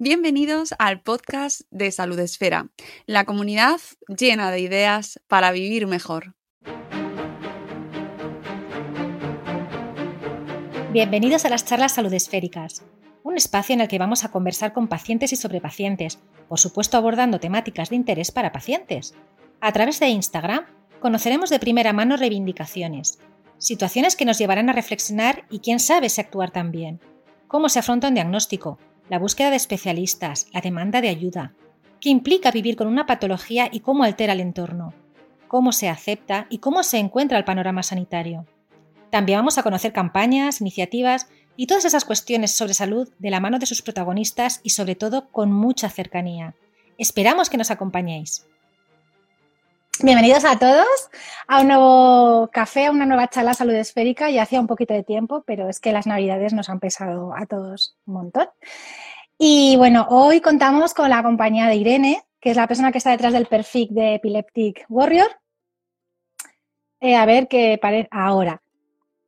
[0.00, 2.68] Bienvenidos al podcast de Salud Esfera,
[3.06, 6.36] la comunidad llena de ideas para vivir mejor.
[10.92, 12.84] Bienvenidos a las charlas salud esféricas,
[13.24, 16.96] un espacio en el que vamos a conversar con pacientes y sobre pacientes, por supuesto
[16.96, 19.16] abordando temáticas de interés para pacientes.
[19.60, 20.64] A través de Instagram
[21.00, 23.18] conoceremos de primera mano reivindicaciones,
[23.58, 27.00] situaciones que nos llevarán a reflexionar y quién sabe si actuar también,
[27.48, 28.78] cómo se afronta un diagnóstico,
[29.08, 31.54] la búsqueda de especialistas, la demanda de ayuda,
[32.00, 34.94] qué implica vivir con una patología y cómo altera el entorno,
[35.48, 38.46] cómo se acepta y cómo se encuentra el panorama sanitario.
[39.10, 43.58] También vamos a conocer campañas, iniciativas y todas esas cuestiones sobre salud de la mano
[43.58, 46.54] de sus protagonistas y sobre todo con mucha cercanía.
[46.98, 48.46] Esperamos que nos acompañéis.
[50.00, 50.86] Bienvenidos a todos
[51.48, 54.30] a un nuevo café, a una nueva charla salud esférica.
[54.30, 57.46] Ya hacía un poquito de tiempo, pero es que las navidades nos han pesado a
[57.46, 58.48] todos un montón.
[59.38, 63.10] Y bueno, hoy contamos con la compañía de Irene, que es la persona que está
[63.10, 65.28] detrás del perfil de Epileptic Warrior.
[67.00, 68.62] Eh, a ver qué parece ahora.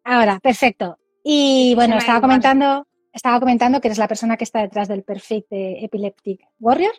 [0.04, 0.98] Ahora, perfecto.
[1.24, 5.44] Y bueno, estaba comentando, estaba comentando que eres la persona que está detrás del perfil
[5.50, 6.92] de Epileptic Warrior.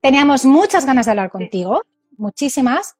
[0.00, 1.82] Teníamos muchas ganas de hablar contigo,
[2.18, 2.96] muchísimas.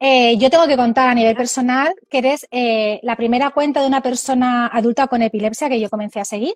[0.00, 3.86] Eh, yo tengo que contar a nivel personal que eres eh, la primera cuenta de
[3.86, 6.54] una persona adulta con epilepsia que yo comencé a seguir,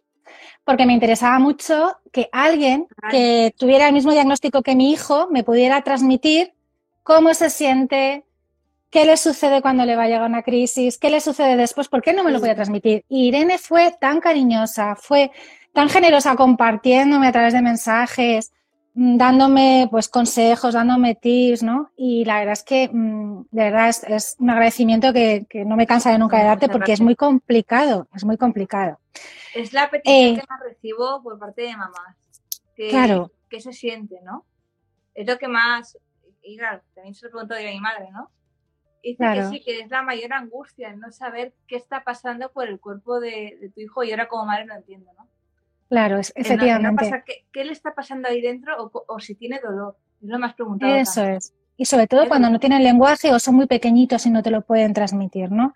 [0.65, 5.45] porque me interesaba mucho que alguien que tuviera el mismo diagnóstico que mi hijo me
[5.45, 6.55] pudiera transmitir
[7.03, 8.25] cómo se siente,
[8.93, 10.99] ¿Qué le sucede cuando le va a llegar una crisis?
[10.99, 11.89] ¿Qué le sucede después?
[11.89, 13.07] ¿Por qué no me lo podía transmitir?
[13.09, 15.31] Y Irene fue tan cariñosa, fue
[15.73, 18.62] tan generosa compartiéndome a través de mensajes, mm,
[18.95, 21.91] dándome pues consejos, dándome tips, ¿no?
[21.97, 26.19] Y la verdad es que mm, de verdad es, un agradecimiento que, no me cansaré
[26.19, 28.99] nunca de darte porque es muy complicado, es muy complicado.
[29.55, 32.17] Es la petición eh, que más recibo por parte de mamás.
[32.77, 33.31] claro.
[33.49, 34.47] ¿Qué se siente, no?
[35.15, 35.99] Es lo que más,
[36.43, 38.31] y claro, también se lo pregunto de mi madre, ¿no?
[39.03, 42.69] dice que sí, que es la mayor angustia, el no saber qué está pasando por
[42.69, 45.29] el cuerpo de, tu hijo y ahora como madre no entiendo, ¿no?
[45.93, 47.23] Claro, es, efectivamente.
[47.53, 49.99] qué, le está pasando ahí dentro o, si tiene dolor.
[50.23, 50.95] Es lo más preguntado.
[50.95, 51.53] Eso es.
[51.77, 54.63] Y sobre todo cuando no tienen lenguaje o son muy pequeñitos y no te lo
[54.63, 55.75] pueden transmitir, ¿no?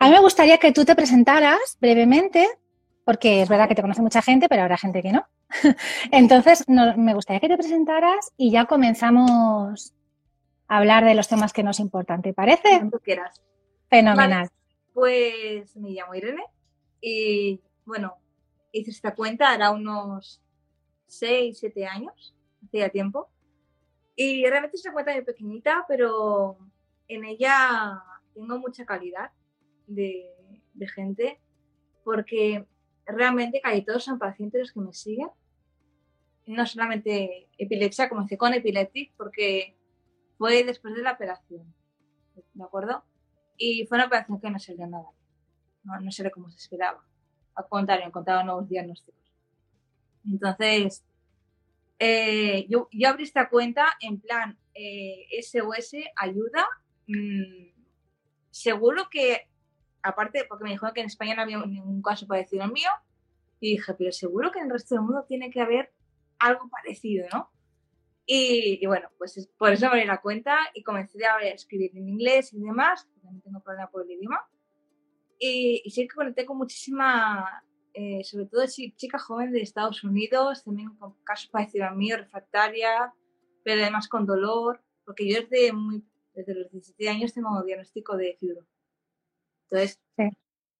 [0.00, 2.44] A mí me gustaría que tú te presentaras brevemente,
[3.04, 5.24] porque es verdad que te conoce mucha gente, pero habrá gente que no.
[6.10, 9.94] Entonces, me gustaría que te presentaras y ya comenzamos
[10.66, 12.20] hablar de los temas que nos importan.
[12.20, 12.80] ¿Te parece?
[12.80, 13.40] Como tú quieras.
[13.88, 14.50] Fenomenal.
[14.92, 16.42] pues me llamo Irene
[17.00, 18.16] y bueno,
[18.78, 20.42] hice esta cuenta hará unos
[21.06, 23.30] 6, 7 años, hacía tiempo.
[24.14, 26.58] Y realmente es una cuenta muy pequeñita, pero
[27.08, 28.02] en ella
[28.34, 29.30] tengo mucha calidad
[29.86, 30.30] de,
[30.74, 31.40] de gente
[32.04, 32.66] porque
[33.04, 35.28] realmente casi todos son pacientes los que me siguen.
[36.46, 39.76] No solamente epilepsia, como dice con epileptic, porque
[40.38, 41.74] fue después de la operación,
[42.54, 43.04] ¿de acuerdo?
[43.56, 45.10] Y fue una operación que no salió nada,
[45.82, 47.04] no, no salió como se esperaba.
[47.56, 49.20] Al contrario, encontraba nuevos diagnósticos.
[50.30, 51.04] Entonces,
[51.98, 56.66] eh, yo, yo, abrí esta cuenta en plan SOS, eh, ayuda.
[57.06, 57.68] Mm,
[58.50, 59.48] seguro que,
[60.02, 62.90] aparte, porque me dijo que en España no había ningún caso parecido al mío,
[63.60, 65.92] y dije, pero seguro que en el resto del mundo tiene que haber
[66.38, 67.50] algo parecido, ¿no?
[68.26, 72.60] Y, bueno, pues por eso di la cuenta y comencé a escribir en inglés y
[72.60, 74.44] demás, porque no tengo problema por el idioma.
[75.38, 80.64] Y, y sí que conecté con muchísima, eh, sobre todo chicas jóvenes de Estados Unidos,
[80.64, 83.12] también con casos parecidos al mío, refractaria,
[83.62, 86.04] pero además con dolor, porque yo desde, muy,
[86.34, 88.66] desde los 17 años tengo diagnóstico de fibro.
[89.64, 90.00] Entonces,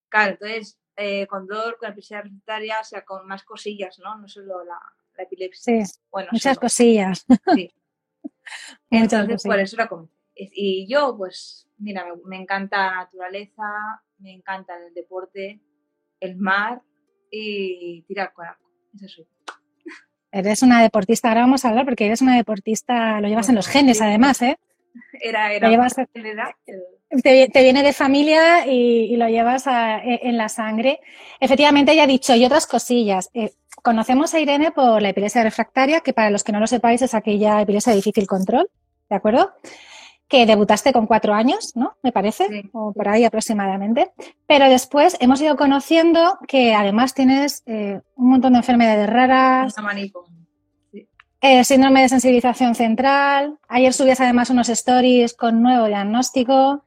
[0.08, 4.16] claro, entonces eh, con dolor, con epilepsia refractaria, o sea, con más cosillas, ¿no?
[4.16, 4.78] No solo la,
[5.16, 5.84] la epilepsia.
[5.84, 7.26] Sí, bueno, muchas cosillas.
[7.54, 7.74] Sí.
[8.90, 10.14] Entonces, por eso la comenté.
[10.34, 15.60] Y yo, pues, mira, me, encanta la naturaleza, me encanta el deporte,
[16.20, 16.82] el mar
[17.30, 18.70] y tirar con arco.
[18.94, 19.26] Eso soy.
[20.32, 23.68] Eres una deportista, ahora vamos a hablar porque eres una deportista, lo llevas en los
[23.68, 24.58] genes además, ¿eh?
[25.20, 25.70] Era, era.
[27.22, 31.00] te, te, viene de familia y, lo llevas e, en la sangre.
[31.40, 33.30] Efectivamente, ella ha dicho, y otras cosillas.
[33.34, 33.52] Eh,
[33.82, 37.14] conocemos a Irene por la epilepsia refractaria, que para los que no lo sepáis es
[37.14, 38.68] aquella epilepsia de difícil control,
[39.08, 39.52] ¿de acuerdo?
[40.28, 41.96] Que debutaste con cuatro años, ¿no?
[42.02, 44.12] Me parece, o por ahí aproximadamente.
[44.46, 49.74] Pero después hemos ido conociendo que además tienes eh, un montón de enfermedades raras.
[51.40, 53.58] Eh, síndrome de sensibilización central.
[53.68, 56.82] Ayer subías además unos stories con nuevo diagnóstico.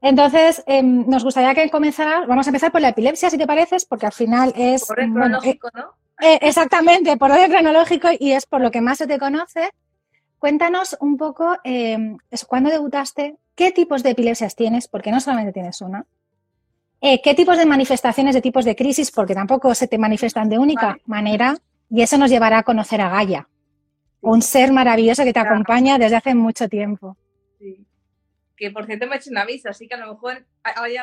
[0.00, 3.84] Entonces, em, nos gustaría que comenzara, vamos a empezar por la epilepsia, si te pareces,
[3.84, 4.84] porque al final es...
[4.84, 5.94] Por el cronológico, ¿no?
[6.20, 9.70] Eh, exactamente, por orden cronológico y es por lo que más se te conoce.
[10.42, 12.16] Cuéntanos un poco, eh,
[12.48, 13.36] ¿cuándo debutaste?
[13.54, 14.88] ¿Qué tipos de epilepsias tienes?
[14.88, 16.04] Porque no solamente tienes una.
[17.00, 19.12] Eh, ¿Qué tipos de manifestaciones, de tipos de crisis?
[19.12, 21.54] Porque tampoco se te manifiestan de única manera.
[21.88, 23.48] Y eso nos llevará a conocer a Gaia,
[24.20, 27.16] un ser maravilloso que te acompaña desde hace mucho tiempo.
[27.60, 27.86] Sí.
[28.56, 30.44] Que por cierto me ha hecho una visa, así que a lo mejor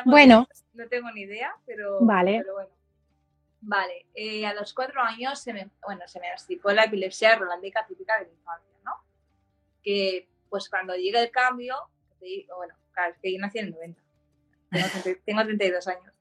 [0.04, 0.46] Bueno.
[0.74, 2.42] no tengo ni idea, pero, Vale.
[2.42, 2.70] pero bueno.
[3.62, 7.86] Vale, eh, a los cuatro años se me, bueno, se me diagnosticó la epilepsia rolandica
[7.86, 8.92] típica de la infancia, ¿no?
[9.82, 11.76] Que pues cuando llega el cambio,
[12.56, 14.02] bueno, claro, es que yo nací en el 90,
[14.70, 16.12] tengo, 30 tengo 32 años.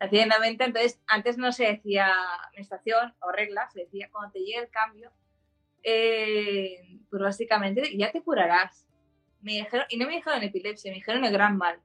[0.00, 2.12] Nací en el 90, entonces antes no se decía
[2.56, 5.12] menstruación o reglas, se decía cuando te llega el cambio,
[5.82, 8.86] eh, pues básicamente ya te curarás.
[9.42, 11.80] Me dijeron, y no me dijeron epilepsia, me dijeron el gran mal.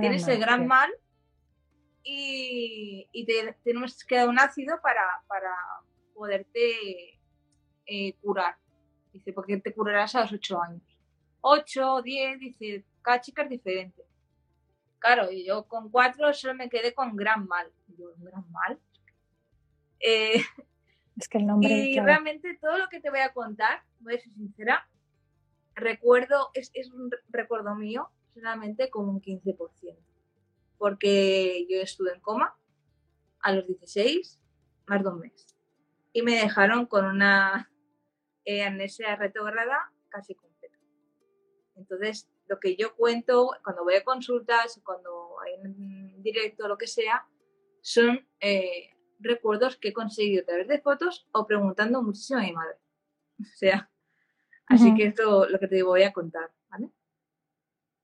[0.00, 0.90] Tienes el gran mal
[2.02, 5.50] y, y te, tenemos que dar un ácido para, para
[6.14, 7.18] poderte
[7.86, 8.56] eh, curar.
[9.14, 10.82] Dice, porque te curarás a los 8 años.
[11.40, 14.02] 8, 10, dice, cada chica es diferente.
[14.98, 17.70] Claro, y yo con 4 solo me quedé con gran mal.
[17.96, 18.78] Yo, ¿un gran mal?
[20.00, 20.34] Eh,
[21.16, 21.70] Es que el nombre.
[21.70, 22.06] y claro.
[22.06, 24.88] realmente todo lo que te voy a contar, voy a ser sincera,
[25.76, 29.96] recuerdo, es, es un re- recuerdo mío, solamente como un 15%.
[30.76, 32.56] Porque yo estuve en coma
[33.40, 34.40] a los 16,
[34.86, 35.54] más de un mes.
[36.12, 37.70] Y me dejaron con una
[38.44, 40.78] eh, amnesia retrógrada casi completa.
[41.76, 46.86] Entonces, lo que yo cuento cuando voy a consultas, cuando hay en directo, lo que
[46.86, 47.26] sea,
[47.80, 52.52] son eh, recuerdos que he conseguido a través de fotos o preguntando muchísimo a mi
[52.52, 52.78] madre.
[53.40, 53.90] O sea,
[54.66, 54.96] así Ujú.
[54.96, 56.90] que esto lo que te voy a contar, ¿vale?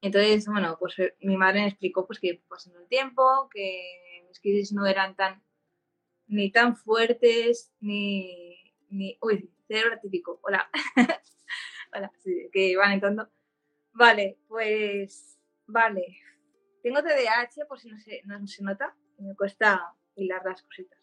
[0.02, 4.40] Entonces, bueno, pues eh, mi madre me explicó pues que pasando el tiempo, que mis
[4.40, 5.42] crisis no eran tan
[6.26, 8.56] ni tan fuertes, ni,
[8.88, 10.68] ni uy, cerebro típico, hola.
[11.94, 13.30] hola, sí, que van entrando.
[13.92, 16.18] Vale, pues vale.
[16.82, 20.98] Tengo TDAH, por si no se, no se nota, me cuesta hilar las cositas.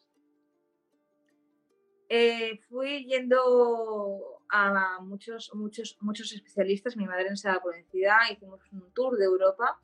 [2.09, 6.97] Eh, fui yendo a muchos, muchos, muchos especialistas.
[6.97, 8.17] Mi madre nos daba por vencida.
[8.29, 9.79] Hicimos un tour de Europa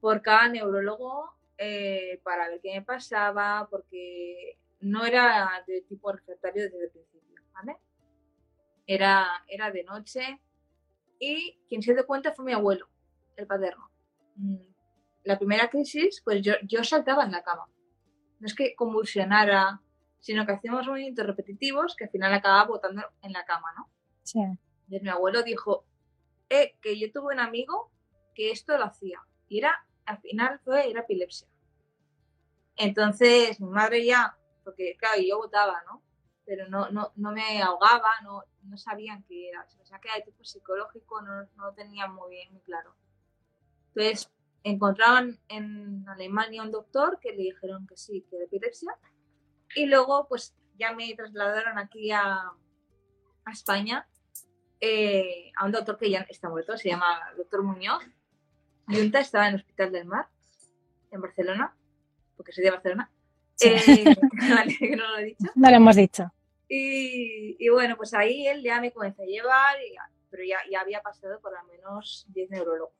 [0.00, 6.64] por cada neurólogo eh, para ver qué me pasaba, porque no era de tipo refractario
[6.64, 7.13] desde el principio,
[7.54, 7.76] ¿vale?
[8.86, 10.40] Era, era de noche
[11.18, 12.88] y quien se dio cuenta fue mi abuelo,
[13.36, 13.90] el paterno.
[14.36, 14.56] Mm,
[15.24, 17.66] La primera crisis, pues yo, yo saltaba en la cama.
[18.40, 19.80] No es que convulsionara,
[20.20, 23.90] sino que hacíamos movimientos repetitivos que al final acababa botando en la cama, ¿no?
[24.22, 24.40] Sí.
[24.40, 25.86] Entonces mi abuelo dijo,
[26.50, 27.90] eh, que yo tuve un amigo
[28.34, 29.20] que esto lo hacía.
[29.48, 31.48] Y era, al final fue, era epilepsia.
[32.76, 36.02] Entonces mi madre ya, porque claro, yo votaba, ¿no?
[36.46, 39.66] Pero no, no, no me ahogaba, no, no sabían qué era.
[39.68, 42.94] Se pensaba que era de tipo psicológico, no, no lo tenían muy bien, muy claro.
[43.88, 44.30] Entonces
[44.62, 48.96] encontraban en Alemania un doctor que le dijeron que sí, que era epilepsia.
[49.74, 52.52] Y luego, pues ya me trasladaron aquí a,
[53.44, 54.06] a España
[54.86, 58.04] eh, a un doctor que ya está muerto, se llama doctor Muñoz.
[58.88, 60.28] Yunta estaba en el Hospital del Mar,
[61.10, 61.74] en Barcelona,
[62.36, 63.10] porque soy de Barcelona.
[63.54, 63.68] Sí.
[63.68, 64.14] Eh,
[64.54, 65.46] vale, que no lo he dicho.
[65.54, 66.33] No lo hemos dicho.
[66.68, 69.94] Y, y bueno, pues ahí él ya me comenzó a llevar, y
[70.30, 72.94] pero ya, ya había pasado por al menos 10 neurólogos.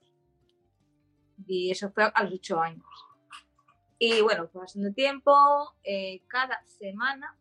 [1.47, 2.85] Y eso fue a los 8 años.
[3.99, 5.33] Y bueno, fue pasando tiempo,
[5.83, 7.37] eh, cada semana,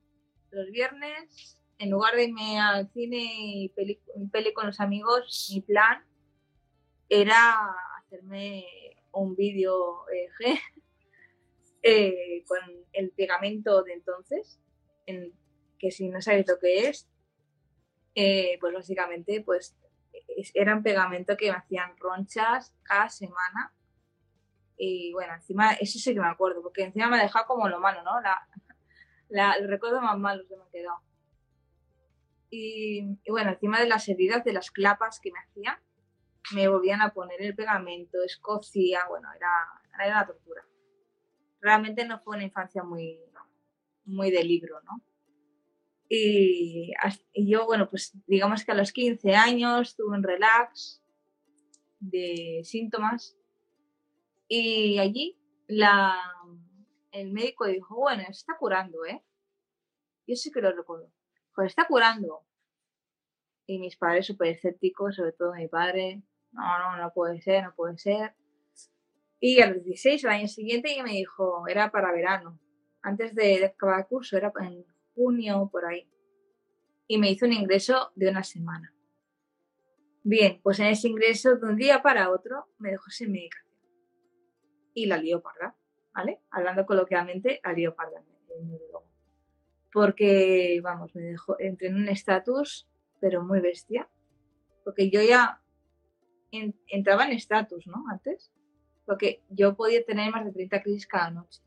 [0.52, 4.00] los viernes, en lugar de irme al cine y peli,
[4.32, 6.04] peli con los amigos, mi plan
[7.10, 7.56] era
[8.00, 8.66] hacerme
[9.12, 10.30] un vídeo eh,
[11.84, 12.60] eh, con
[12.94, 14.60] el pegamento de entonces,
[15.06, 15.34] en-
[15.84, 17.10] que si no sabéis lo que es,
[18.16, 19.76] eh, pues básicamente pues
[20.38, 23.74] es- era un pegamento que me hacían ronchas cada semana.
[24.78, 27.80] Y bueno, encima, eso sí que me acuerdo, porque encima me ha dejado como lo
[27.80, 28.20] malo, ¿no?
[28.22, 28.48] La,
[29.30, 31.00] la, los recuerdos más malos que me han quedado.
[32.50, 35.78] Y, y bueno, encima de las heridas, de las clapas que me hacían,
[36.54, 39.50] me volvían a poner el pegamento, escocía, bueno, era,
[40.06, 40.64] era una tortura.
[41.62, 43.20] Realmente no fue una infancia muy,
[44.06, 45.02] muy de libro, ¿no?
[46.10, 46.92] Y,
[47.34, 51.02] y yo, bueno, pues digamos que a los 15 años tuve un relax
[52.00, 53.38] de síntomas
[54.48, 56.16] y allí la,
[57.12, 59.24] el médico dijo, bueno, está curando, ¿eh?
[60.28, 61.12] Yo sí que lo recuerdo.
[61.56, 62.42] Pues está curando.
[63.66, 67.74] Y mis padres súper escépticos, sobre todo mi padre, no, no, no puede ser, no
[67.76, 68.36] puede ser.
[69.40, 72.60] Y a los 16, el año siguiente, ya me dijo, era para verano.
[73.02, 76.08] Antes de acabar el curso, era en junio, por ahí.
[77.08, 78.94] Y me hizo un ingreso de una semana.
[80.24, 83.74] Bien, pues en ese ingreso de un día para otro me dejó sin medicación.
[84.94, 85.76] Y la lió parda,
[86.14, 86.40] ¿vale?
[86.52, 88.24] Hablando coloquialmente, la lió parda.
[89.92, 92.88] Porque, vamos, me dejó, entré en un estatus,
[93.20, 94.10] pero muy bestia.
[94.84, 95.62] Porque yo ya
[96.52, 98.04] en- entraba en estatus, ¿no?
[98.10, 98.52] Antes.
[99.06, 101.62] Porque yo podía tener más de 30 crisis cada noche.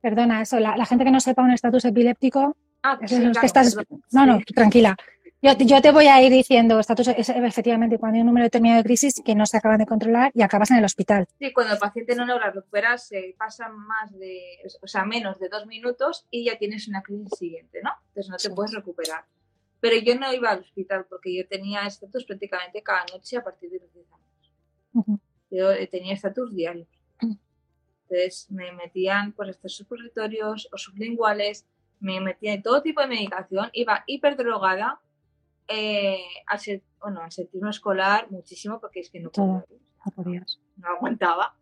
[0.00, 3.74] Perdona, eso, la gente que no sepa un estatus epiléptico, Ah, sí, claro, que estás...
[3.74, 4.02] perdón.
[4.12, 4.96] No, no, tranquila.
[5.42, 8.82] Yo, yo te voy a ir diciendo, estatus es efectivamente cuando hay un número determinado
[8.82, 11.26] de crisis que no se acaban de controlar y acabas en el hospital.
[11.38, 14.42] Sí, cuando el paciente no logra recuperar, se pasan más de,
[14.82, 17.90] o sea, menos de dos minutos y ya tienes una crisis siguiente, ¿no?
[18.08, 18.54] Entonces no te Sí.
[18.54, 19.24] puedes recuperar.
[19.80, 23.70] Pero yo no iba al hospital porque yo tenía estatus prácticamente cada noche a partir
[23.70, 25.20] de los 10 años.
[25.50, 26.86] Yo eh, tenía estatus diarios.
[27.22, 27.32] Mm.
[28.10, 31.66] Entonces me metían pues estos supositorios o sublinguales,
[32.00, 35.00] me metían en todo tipo de medicación, iba hiperdrogada,
[35.68, 39.64] eh, al, ser- bueno, al sentirme escolar muchísimo porque es que no Todo.
[40.16, 40.44] podía
[40.76, 41.56] No aguantaba.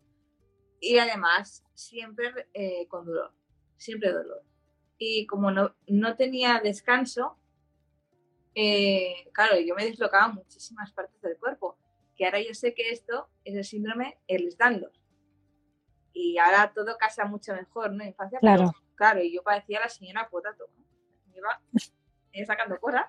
[0.81, 3.33] Y además, siempre eh, con dolor,
[3.77, 4.43] siempre dolor.
[4.97, 7.37] Y como no, no tenía descanso,
[8.55, 11.77] eh, claro, yo me deslocaba muchísimas partes del cuerpo.
[12.15, 14.91] Que ahora yo sé que esto es el síndrome Ehlers-Danlos.
[16.13, 18.03] Y ahora todo casa mucho mejor, ¿no?
[18.03, 19.23] Infancia, pero, Claro.
[19.23, 20.69] y yo parecía la señora Potato.
[21.33, 23.05] Me iba sacando cosas.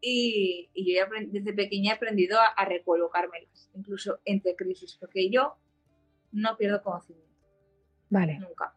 [0.00, 5.30] Y, y yo ya desde pequeña he aprendido a, a recolocármelas, incluso entre crisis, porque
[5.30, 5.56] yo
[6.32, 7.32] no pierdo conocimiento,
[8.10, 8.38] Vale.
[8.38, 8.74] nunca.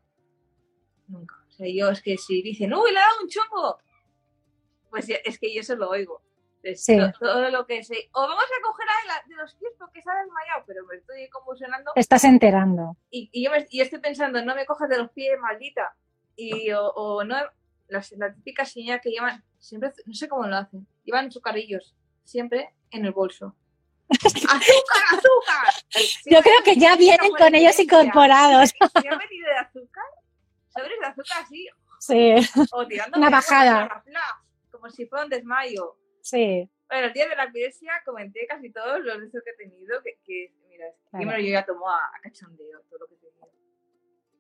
[1.08, 1.36] Nunca.
[1.48, 3.78] O sea, yo es que si dicen, ¡Uy, le ha dado un chungo!
[4.90, 6.22] Pues es que yo eso lo oigo.
[6.64, 6.98] Entonces, Sí.
[6.98, 8.10] to- todo, lo que sé.
[8.14, 10.96] O vamos a coger a la- de los pies porque se ha desmayado, pero me
[10.96, 11.92] estoy convulsionando.
[11.96, 12.96] Estás enterando.
[13.10, 15.96] Y, y yo, me, y estoy pensando, no me cojas de los pies, maldita.
[16.38, 17.36] Y, o, o no,
[17.88, 22.74] las, la típica señora que llevan, siempre, no sé cómo lo hacen, llevan sucarillos, siempre
[22.92, 23.56] en el bolso.
[24.10, 25.74] ¡Azúcar, azúcar!
[26.26, 28.70] Yo creo que ya vienen con ellos incorporados.
[28.70, 30.04] Si han venido de azúcar,
[30.70, 31.68] sobres de azúcar así,
[32.00, 32.36] Sí,
[32.72, 34.04] o tirando Una bajada.
[34.72, 35.98] como si fuera un desmayo.
[36.22, 36.70] sí.
[36.90, 40.02] Bueno, el día de la epilepsia comenté casi todos los de esos que he tenido,
[40.04, 41.18] que, que mira, Claro.
[41.18, 43.50] primero yo ya tomo a, a cachondeo todo lo que he tenido.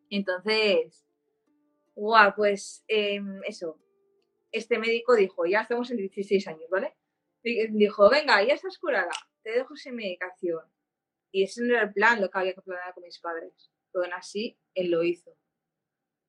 [0.09, 1.05] Entonces,
[1.97, 3.79] guau, pues em, eso,
[4.51, 6.95] este médico dijo, ya estamos en 16 años, ¿vale?
[7.43, 9.11] Di- Dijo, venga, ya estás curada,
[9.43, 10.61] te dejo sin medicación.
[11.31, 13.71] Y ese no era el plan, lo que había que planear con mis padres.
[13.91, 15.35] Pero aún así, él lo hizo.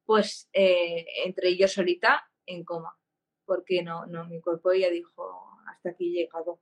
[0.05, 2.99] Pues eh, entre yo solita en coma,
[3.45, 6.61] porque no, no, mi cuerpo ya dijo, hasta aquí he llegado,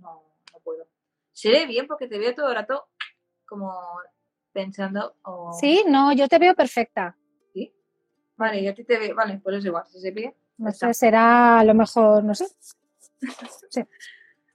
[0.00, 0.86] no, no puedo.
[1.32, 2.88] Se ve bien porque te veo todo el rato
[3.44, 3.72] como
[4.52, 7.16] pensando, o Sí, no, yo te veo perfecta.
[8.36, 10.34] Vale, y a ti te ve, vale, pues es igual, si se ve.
[10.58, 12.46] No sé, será a lo mejor, no sé.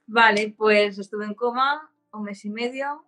[0.06, 3.06] Vale, pues estuve en coma un mes y medio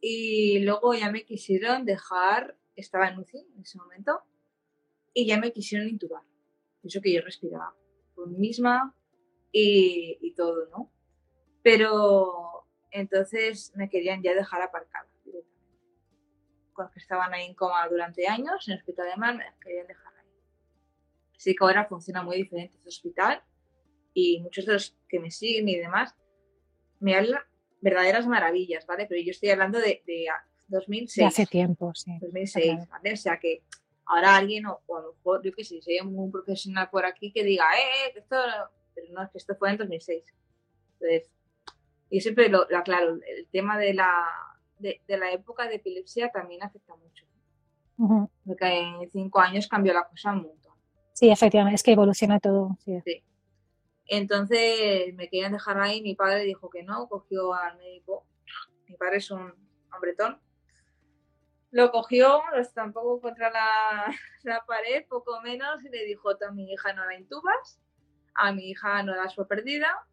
[0.00, 4.22] y luego ya me quisieron dejar, estaba en UCI en ese momento,
[5.14, 6.22] y ya me quisieron intubar.
[6.84, 7.74] Eso que yo respiraba
[8.14, 8.94] por mí misma
[9.50, 10.92] y, y todo, ¿no?
[11.62, 15.07] Pero entonces me querían ya dejar los
[16.92, 20.26] que estaban ahí en coma durante años en el hospital de me querían dejar ahí.
[21.36, 23.42] Así que ahora funciona muy diferente este hospital
[24.14, 26.14] y muchos de los que me siguen y demás
[27.00, 27.42] me hablan
[27.80, 29.06] verdaderas maravillas, ¿vale?
[29.06, 31.16] Pero yo estoy hablando de, de a- 2006.
[31.16, 32.18] De hace tiempo, sí.
[32.20, 32.90] 2006, Claro.
[32.90, 33.12] ¿vale?
[33.12, 33.62] O sea que
[34.06, 37.04] ahora alguien, o, o a lo mejor, yo que sé, si hay un profesional por
[37.06, 38.36] aquí que diga, eh, esto,
[38.94, 40.24] pero no, es que esto fue en 2006.
[40.94, 41.30] Entonces,
[42.10, 44.26] y siempre lo, lo aclaro, el tema de la,
[44.78, 47.24] de, de la época de epilepsia también afecta mucho.
[47.98, 48.30] Ujú.
[48.46, 50.74] Porque en cinco años cambió la cosa un montón.
[51.12, 52.76] Sí, efectivamente, es que evoluciona todo.
[52.84, 53.02] Sí.
[54.06, 58.24] Entonces me querían dejar ahí, mi padre dijo que no, cogió al médico,
[58.86, 59.52] mi padre es un
[59.92, 60.40] hombretón,
[61.70, 64.06] lo cogió, lo estampó contra la,
[64.44, 67.80] la pared, poco menos, y le dijo, a mi hija no la intubas,
[68.34, 70.06] a mi hija no la por perdida,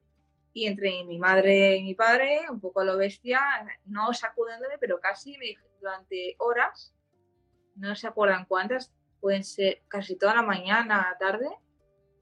[0.56, 3.42] y entre mi madre y mi padre, un poco a lo bestia,
[3.88, 6.96] no sacudiéndome, pero casi me durante horas,
[7.76, 11.50] no se acuerdan cuántas, pueden ser casi toda la mañana, tarde,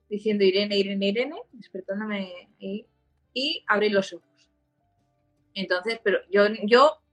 [0.10, 2.88] diciendo Irene, Irene, Irene, despertándome ahí,
[3.34, 4.50] y abrí los ojos.
[5.54, 7.04] Entonces, pero yo, yo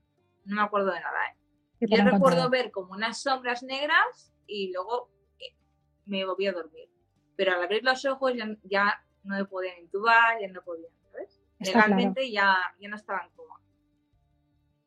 [0.45, 1.37] no me acuerdo de nada, ¿eh?
[1.79, 2.49] ¿Qué te Yo recuerdo contado?
[2.49, 5.53] ver como unas sombras negras y luego eh,
[6.07, 6.89] me volví a dormir.
[7.35, 10.91] Pero al abrir los ojos ya, ya no me podían intubar, ya no podían,
[11.63, 13.31] Legalmente ya, ya no estaba en.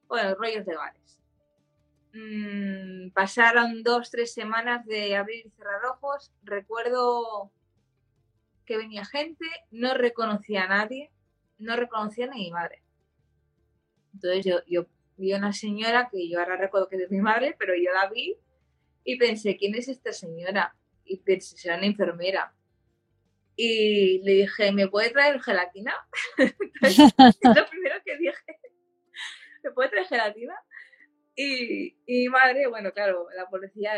[0.07, 1.21] Bueno, rollos legales.
[2.13, 6.33] Mm, pasaron dos, tres semanas de abrir y cerrar ojos.
[6.43, 7.51] Recuerdo
[8.65, 11.11] que venía gente, no reconocía a nadie,
[11.59, 12.83] no reconocía ni a mi madre.
[14.15, 17.57] Entonces yo, yo vi a una señora que yo ahora recuerdo que es mi madre,
[17.59, 18.37] pero yo la vi
[19.03, 20.77] y pensé, ¿quién es esta señora?
[21.05, 22.55] Y pensé, será una enfermera.
[23.57, 25.95] Y le dije, ¿me puede traer gelatina?
[26.39, 28.35] Entonces, lo primero que dije,
[29.63, 30.55] ¿me puede traer gelatina?
[31.37, 33.93] Y, y mi madre, bueno, claro, la policía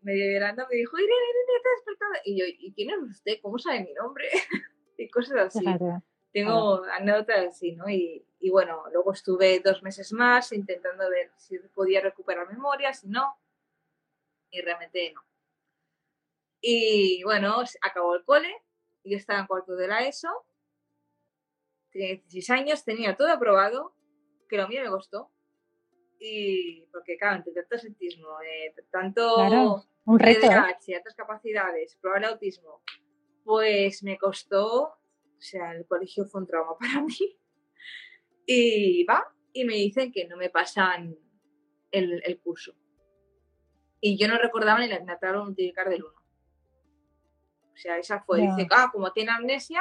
[0.00, 2.22] medio llorando me dijo, Irene, Irene, está despertada.
[2.24, 3.38] Y yo, ¿y quién es usted?
[3.42, 4.28] ¿Cómo sabe mi nombre?
[4.98, 5.64] y cosas así.
[6.32, 7.88] Tengo anécdotas así, ¿no?
[7.88, 13.08] Y, y bueno, luego estuve dos meses más intentando ver si podía recuperar memoria, si
[13.08, 13.38] no,
[14.50, 15.22] y realmente no.
[16.60, 18.52] Y bueno, acabó el cole,
[19.08, 20.28] yo estaba en cuarto de la ESO,
[21.90, 23.94] tenía 16 años, tenía todo aprobado,
[24.48, 25.30] que lo mío me gustó.
[26.20, 32.30] Y porque, claro, entre tanto autismo, eh, tanto un reto, TDAH, otras capacidades, probar el
[32.30, 32.82] autismo,
[33.44, 37.38] pues me costó, o sea, el colegio fue un trauma para mí.
[38.46, 41.16] Y va, y me dicen que no me pasan
[41.90, 42.74] el, el curso.
[44.00, 46.17] Y yo no recordaba ni la tabla multiplicar del 1.
[47.78, 48.40] O sea, esa fue.
[48.40, 49.80] Dice, ah, como tiene amnesia,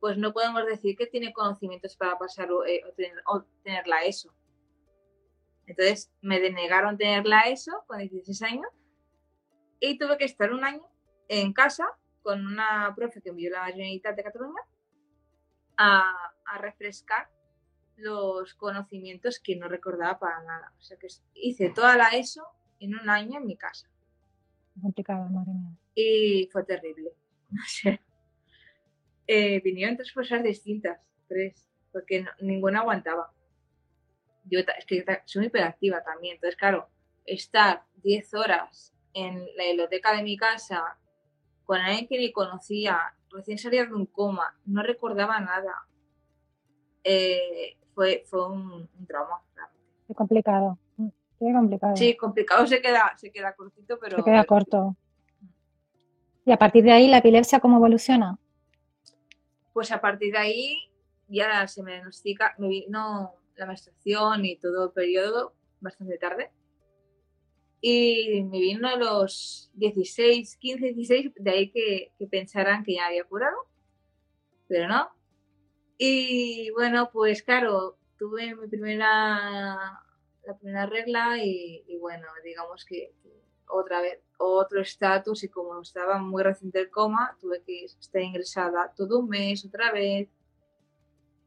[0.00, 4.32] pues no podemos decir que tiene conocimientos para pasar eh, o, tener, o, tenerla ESO.
[5.66, 8.70] Entonces me denegaron tenerla ESO con 16 años
[9.78, 10.88] y tuve que estar un año
[11.28, 11.84] en casa
[12.22, 14.62] con una profe que envió la Generalitat de Cataluña
[15.76, 17.28] a, a refrescar
[17.96, 20.72] los conocimientos que no recordaba para nada.
[20.78, 22.46] O sea que hice toda la ESO
[22.80, 23.86] en un año en mi casa.
[24.80, 25.76] Complicado, madre mía.
[25.94, 27.12] Y fue terrible.
[29.26, 33.32] eh, vinieron tres cosas distintas, tres, porque no, ninguna aguantaba.
[34.44, 36.88] Yo es que soy muy hiperactiva también, entonces claro,
[37.26, 40.96] estar 10 horas en la biblioteca de mi casa
[41.64, 42.98] con alguien que ni conocía,
[43.30, 45.86] recién salía de un coma, no recordaba nada,
[47.04, 49.42] eh, fue, fue un, un trauma.
[50.06, 50.78] Qué complicado.
[50.96, 51.96] Qué complicado.
[51.96, 54.16] Sí, complicado se queda, se queda cortito, pero.
[54.16, 54.96] Se queda corto.
[56.48, 58.38] ¿Y a partir de ahí la epilepsia cómo evoluciona?
[59.74, 60.78] Pues a partir de ahí
[61.28, 66.50] ya se me diagnostica, me vino la menstruación y todo el periodo bastante tarde.
[67.82, 73.08] Y me vino a los 16, 15, 16, de ahí que, que pensaran que ya
[73.08, 73.68] había curado,
[74.68, 75.10] pero no.
[75.98, 80.02] Y bueno, pues claro, tuve mi primera
[80.46, 83.38] la primera regla y, y bueno, digamos que, que,
[83.70, 88.92] otra vez otro estatus y como estaba muy reciente el coma, tuve que estar ingresada
[88.96, 90.28] todo un mes otra vez.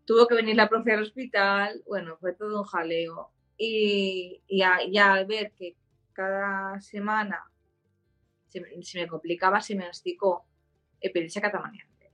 [0.06, 3.32] Tuvo que venir la profe al hospital, bueno, fue todo un jaleo.
[3.58, 5.76] Y, y ya, ya, al ver que
[6.14, 7.52] cada semana
[8.48, 10.46] se, se me complicaba, se me diagnosticó
[11.00, 12.12] epilepsia catamaniante.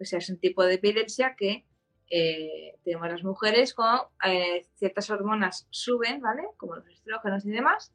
[0.00, 1.64] O sea, es un tipo de epilepsia que
[2.10, 6.42] eh, tenemos las mujeres con eh, ciertas hormonas suben, ¿vale?
[6.56, 7.92] Como los estrógenos y demás,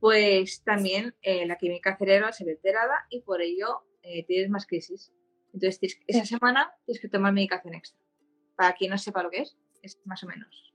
[0.00, 4.66] pues también eh, la química cerebral se ve alterada y por ello eh, tienes más
[4.66, 5.12] crisis.
[5.52, 7.98] Entonces, tienes, esa semana tienes que tomar medicación extra.
[8.56, 10.74] Para quien no sepa lo que es, es más o menos.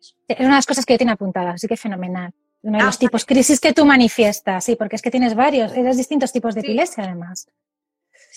[0.00, 0.16] Eso.
[0.28, 2.32] Es una de las cosas que yo tengo apuntadas, así que fenomenal.
[2.62, 5.76] Uno de ah, los tipos crisis que tú manifiestas, sí, porque es que tienes varios,
[5.76, 6.66] eres distintos tipos de sí.
[6.66, 7.48] epilepsia además.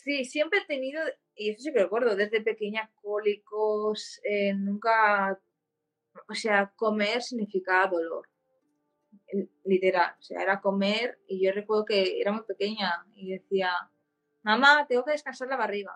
[0.03, 1.01] Sí, siempre he tenido,
[1.35, 5.39] y eso sí que recuerdo, desde pequeña cólicos, eh, nunca,
[6.27, 8.27] o sea, comer significaba dolor,
[9.63, 13.71] literal, o sea, era comer y yo recuerdo que era muy pequeña y decía,
[14.43, 15.91] mamá, tengo que descansar la barriga.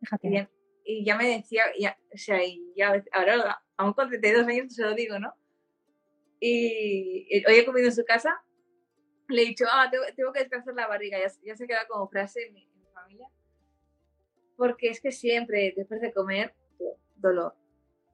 [0.00, 0.28] Fíjate.
[0.28, 0.50] Y, ya,
[0.84, 4.82] y ya me decía, ya, o sea, y ya, ahora, aún con 32 años se
[4.82, 5.34] lo digo, ¿no?
[6.40, 8.42] Y, y hoy he comido en su casa,
[9.28, 12.08] le he dicho, ah, tengo, tengo que descansar la barriga, ya, ya se queda como
[12.08, 13.28] frase en mi, en mi familia
[14.62, 16.54] porque es que siempre, después de comer,
[17.16, 17.56] dolor.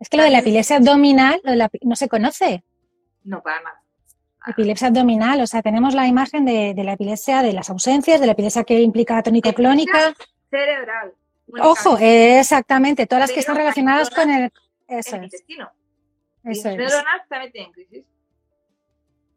[0.00, 2.64] Es que lo de la epilepsia abdominal lo de la, no se conoce.
[3.24, 3.82] No, para nada.
[4.48, 8.26] Epilepsia abdominal, o sea, tenemos la imagen de, de, la epilepsia, de las ausencias, de
[8.26, 10.14] la epilepsia que implica tónico-clónica.
[10.50, 11.14] Cerebral.
[11.60, 14.52] Ojo, eh, exactamente, todas las que están relacionadas con el...
[14.86, 15.34] Eso el es.
[15.34, 15.70] intestino.
[16.44, 17.04] Eso es.
[17.28, 18.04] también tienen crisis.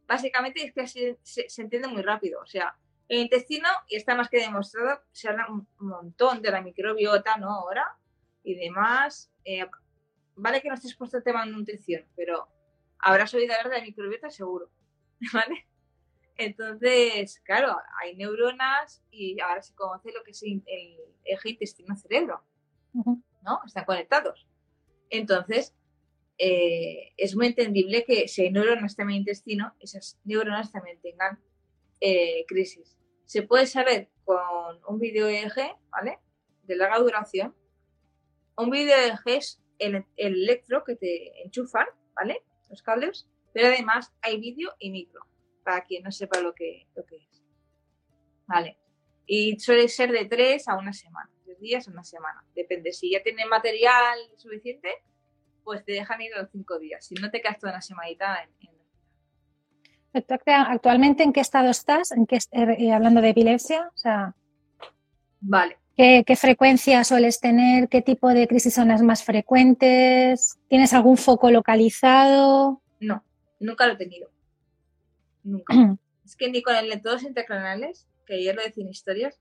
[0.08, 2.76] Básicamente es que se, se, se entiende muy rápido, o sea,
[3.08, 7.50] el intestino, y está más que demostrado, se habla un montón de la microbiota, ¿no?
[7.50, 7.98] Ahora,
[8.44, 9.32] y demás.
[9.44, 9.66] Eh,
[10.36, 12.48] vale que no estés puesto el tema de nutrición, pero
[13.00, 14.70] habrás oído hablar de la microbiota seguro,
[15.34, 15.68] ¿vale?
[16.38, 20.64] Entonces, claro, hay neuronas y ahora se conoce lo que es el
[21.24, 22.44] eje intestino-cerebro,
[22.94, 23.60] ¿no?
[23.66, 24.48] Están conectados.
[25.10, 25.76] Entonces,
[26.38, 31.00] eh, es muy entendible que si hay neuronas también en el intestino, esas neuronas también
[31.02, 31.40] tengan
[32.00, 32.98] eh, crisis
[33.32, 36.20] se puede saber con un vídeo EEG, ¿vale?
[36.64, 37.56] de larga duración,
[38.58, 38.94] un vídeo
[39.26, 42.44] es el, el electro que te enchufan, ¿vale?
[42.70, 45.26] Los cables, pero además hay vídeo y micro,
[45.64, 47.44] para quien no sepa lo que, lo que es.
[48.48, 48.78] ¿Vale?
[49.26, 52.44] Y suele ser de tres a una semana, tres días a una semana.
[52.56, 54.90] Depende, si ya tiene material suficiente,
[55.64, 57.06] pues te dejan ir a los cinco días.
[57.06, 58.82] Si no, te quedas toda una semanita en, en
[60.46, 62.12] ¿Actualmente en qué estado estás?
[62.12, 63.90] ¿En qué, eh, hablando de epilepsia?
[63.94, 64.36] O sea,
[65.40, 65.78] Vale.
[65.96, 67.88] ¿qué, ¿qué, frecuencia sueles tener?
[67.88, 70.58] ¿Qué tipo de crisis son las más frecuentes?
[70.68, 72.82] ¿Tienes algún foco localizado?
[73.62, 74.30] Nunca lo he tenido.
[75.44, 75.74] Nunca.
[76.26, 79.40] es que ni con electrodos intracraniales, que ayer lo decía en historias,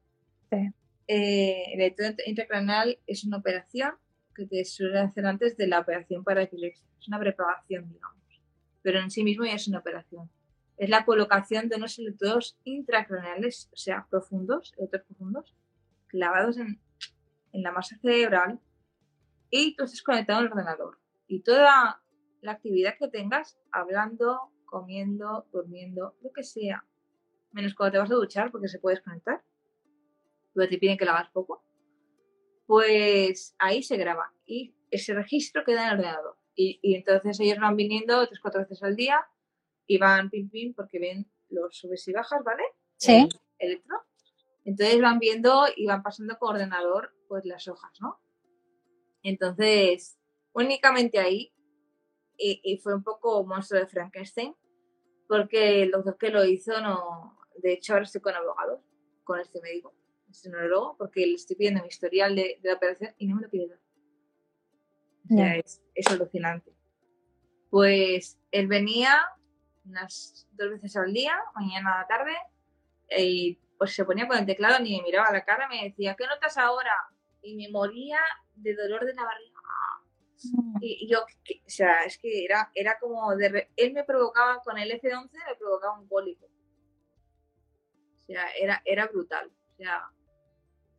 [0.51, 0.71] sí.
[1.09, 3.95] eh, el electrodo intracranial es una operación
[4.35, 6.87] que te suele hacer antes de la operación para epilepsia.
[7.01, 8.19] Es una preparación, digamos.
[8.83, 10.31] Pero en sí mismo ya es una operación
[10.81, 15.55] es la colocación de unos electrodos intracraneales, o sea, profundos, electrodos profundos,
[16.07, 16.81] clavados en,
[17.53, 18.59] en, la masa cerebral
[19.51, 20.99] y tú estás conectado al ordenador.
[21.27, 22.01] Y toda
[22.41, 26.85] la actividad que tengas, hablando, comiendo, durmiendo, lo que sea,
[27.53, 29.43] menos cuando te vas a duchar porque se puede desconectar,
[30.55, 31.65] pero te piden que lo hagas poco,
[32.67, 36.37] pues ahí se graba y ese registro queda en el ordenador.
[36.55, 39.27] Y, y entonces ellos van viniendo tres, cuatro veces al día
[39.87, 42.63] y van pim pim porque ven los subes y bajas, ¿vale?
[42.97, 43.29] Sí.
[43.59, 43.97] El electro.
[44.65, 48.21] Entonces van viendo y van pasando con ordenador pues las hojas, ¿no?
[49.23, 50.19] Entonces,
[50.53, 51.53] únicamente ahí,
[52.41, 54.55] y, y, fue un poco monstruo de Frankenstein,
[55.29, 58.81] porque el doctor que lo hizo no, de hecho ahora estoy con abogados,
[59.25, 59.95] con este médico,
[60.31, 63.43] este neurólogo, porque le estoy pidiendo mi historial de, de la operación y no me
[63.43, 63.79] lo pide dar.
[65.25, 66.73] O sea, es, es alucinante.
[67.71, 69.21] Pues él venía,
[69.85, 72.33] unas dos veces al día, mañana a la tarde,
[73.17, 76.17] y pues se ponía con el teclado, ni me miraba a la cara, me decía,
[76.17, 76.93] ¿qué notas ahora?
[77.43, 78.19] Y me moría
[78.57, 79.50] de dolor de la barriga.
[80.81, 84.61] Y, y yo, que, o sea, es que era, era como, de, él me provocaba,
[84.63, 86.47] con el F11 me provocaba un cólico.
[86.47, 89.51] O sea, era, era brutal.
[89.73, 90.11] O sea,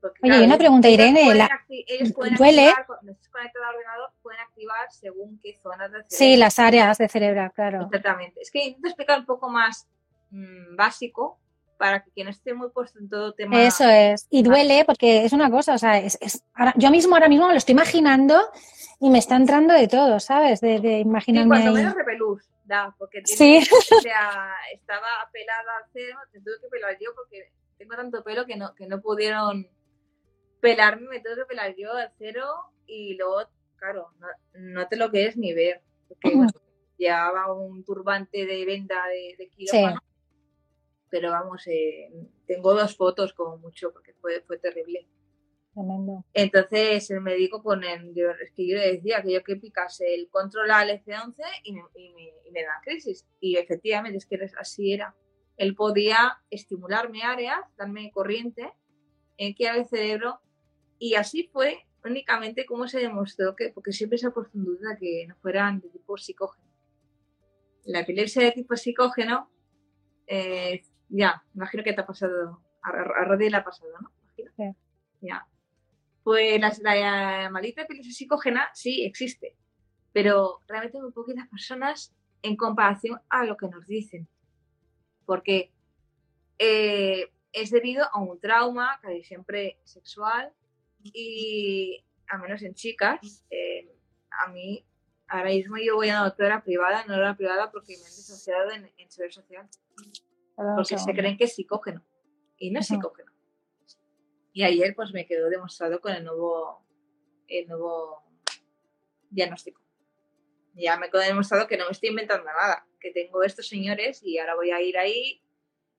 [0.01, 1.21] porque, Oye, claro, una pregunta, Irene.
[1.25, 1.65] Pueden la...
[1.69, 2.69] ellos pueden ¿Duele?
[2.69, 6.17] activar, cuando estés conectado al ordenador, pueden activar según qué zonas del cerebro.
[6.17, 7.83] Sí, las áreas de cerebro, claro.
[7.83, 8.41] Exactamente.
[8.41, 9.87] Es que intento explicar un poco más
[10.31, 11.39] mmm, básico
[11.81, 13.59] para que quien esté muy puesto en todo tema.
[13.59, 14.27] Eso es.
[14.29, 17.47] Y duele porque es una cosa, o sea, es, es ahora, yo mismo ahora mismo
[17.47, 18.39] me lo estoy imaginando
[18.99, 20.61] y me está entrando de todo, ¿sabes?
[20.61, 21.57] De, de imaginarme.
[21.57, 23.57] Sí, menos repelús, da, porque sí.
[23.57, 28.45] o sea, estaba pelada al cero, te tuve que pelar yo porque tengo tanto pelo
[28.45, 29.67] que no, que no pudieron
[30.59, 32.45] pelarme, me tengo que pelar yo al cero
[32.85, 33.41] y luego,
[33.77, 36.51] claro, no, no te lo quieres ni ver, porque bueno,
[36.95, 40.10] llevaba un turbante de venda de, de quirófano, sí.
[41.11, 42.09] Pero vamos, eh,
[42.47, 45.07] tengo dos fotos como mucho, porque fue, fue terrible.
[45.73, 46.25] Tremendo.
[46.33, 50.29] Entonces el médico pone, yo, es que yo le decía que yo que picase el
[50.29, 53.27] control al F11 y me, y, me, y me da crisis.
[53.39, 55.15] Y efectivamente es que así era.
[55.57, 58.73] Él podía estimularme áreas, darme corriente,
[59.37, 60.39] en que el cerebro
[60.97, 64.97] y así fue únicamente como se demostró que, porque siempre se ha puesto en duda
[64.99, 66.67] que no fueran de tipo psicógeno.
[67.85, 69.49] La epilepsia de tipo psicógeno,
[70.27, 74.11] eh, ya, imagino que te ha pasado, a, a Rodi le ha pasado, ¿no?
[74.23, 74.51] Imagino.
[74.55, 74.75] Sí.
[75.21, 75.45] Ya.
[76.23, 79.55] Pues la, la maldita epilepsia psicógena sí existe,
[80.13, 84.27] pero realmente muy poquitas personas en comparación a lo que nos dicen.
[85.25, 85.71] Porque
[86.57, 90.53] eh, es debido a un trauma, casi siempre sexual,
[91.03, 93.91] y a menos en chicas, eh,
[94.29, 94.85] a mí
[95.27, 98.71] ahora mismo yo voy a una doctora privada, no era privada porque me han disociado
[98.71, 99.69] en, en seguridad social.
[100.55, 102.03] Porque se creen que es psicógeno
[102.57, 103.31] y no es psicógeno.
[104.53, 106.83] Y ayer pues me quedó demostrado con el nuevo,
[107.47, 108.23] el nuevo
[109.29, 109.81] diagnóstico.
[110.73, 114.37] Ya me quedó demostrado que no me estoy inventando nada, que tengo estos señores y
[114.37, 115.41] ahora voy a ir ahí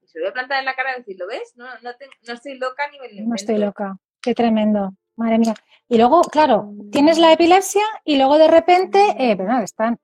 [0.02, 1.54] y se lo voy a plantar en la cara y decir, ¿lo ves?
[1.56, 3.28] No, no, te, no estoy loca ni me lo invento.
[3.28, 3.96] No estoy loca.
[4.20, 4.90] Qué tremendo.
[5.16, 5.54] Madre mía.
[5.88, 9.98] Y luego, claro, tienes la epilepsia y luego de repente, eh, pero no, están.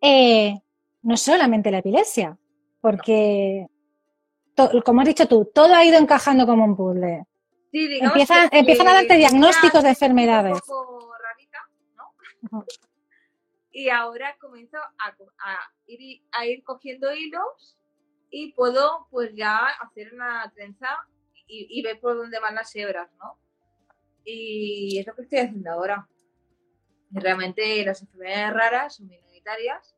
[0.00, 0.58] Eh,
[1.02, 2.38] no solamente la epilepsia,
[2.84, 3.66] porque,
[4.54, 7.24] to, como has dicho tú, todo ha ido encajando como un puzzle.
[7.72, 10.52] Sí, empiezan, que, empiezan, a darte diagnósticos de enfermedades.
[10.52, 12.04] Un poco rarita, ¿no?
[12.42, 12.64] Uh -huh.
[13.72, 17.78] Y ahora comienzo a, a, ir, a ir cogiendo hilos
[18.28, 20.88] y puedo pues ya hacer una trenza
[21.46, 23.38] y, y, ver por dónde van las hebras, ¿no?
[24.26, 26.06] Y es lo que estoy haciendo ahora.
[27.12, 29.93] Y realmente las enfermedades raras o minoritarias,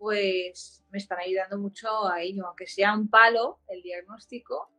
[0.00, 4.70] pues me están ayudando mucho a ello, aunque sea un palo el diagnóstico,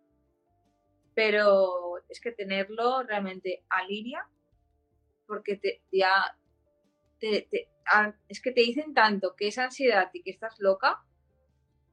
[1.14, 4.28] pero es que tenerlo realmente alivia
[5.26, 6.36] porque te, ya
[8.30, 11.04] es que te dicen tanto que es ansiedad y que estás loca.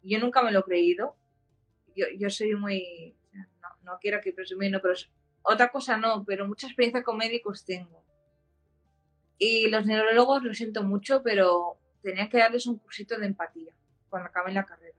[0.03, 1.17] Yo nunca me lo he creído.
[1.97, 3.17] Yo, yo soy muy.
[3.33, 5.11] No, no quiero que presumir, no, pero es-
[5.43, 8.05] otra cosa no, pero mucha experiencia con médicos tengo.
[9.39, 13.73] Y los neurólogos lo siento mucho, pero tenía que darles un cursito de empatía
[14.09, 14.97] cuando acaben la carrera.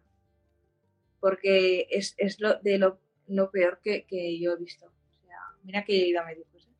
[1.20, 4.86] Porque es, es lo, de lo, lo peor que, que yo he visto.
[4.88, 6.68] O sea, mira que he ido a médicos.
[6.68, 6.74] ¿eh?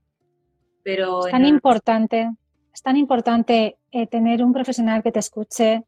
[0.84, 2.30] Pero Es tan importante,
[2.74, 5.84] es tan importante eh, tener un profesional que te escuche,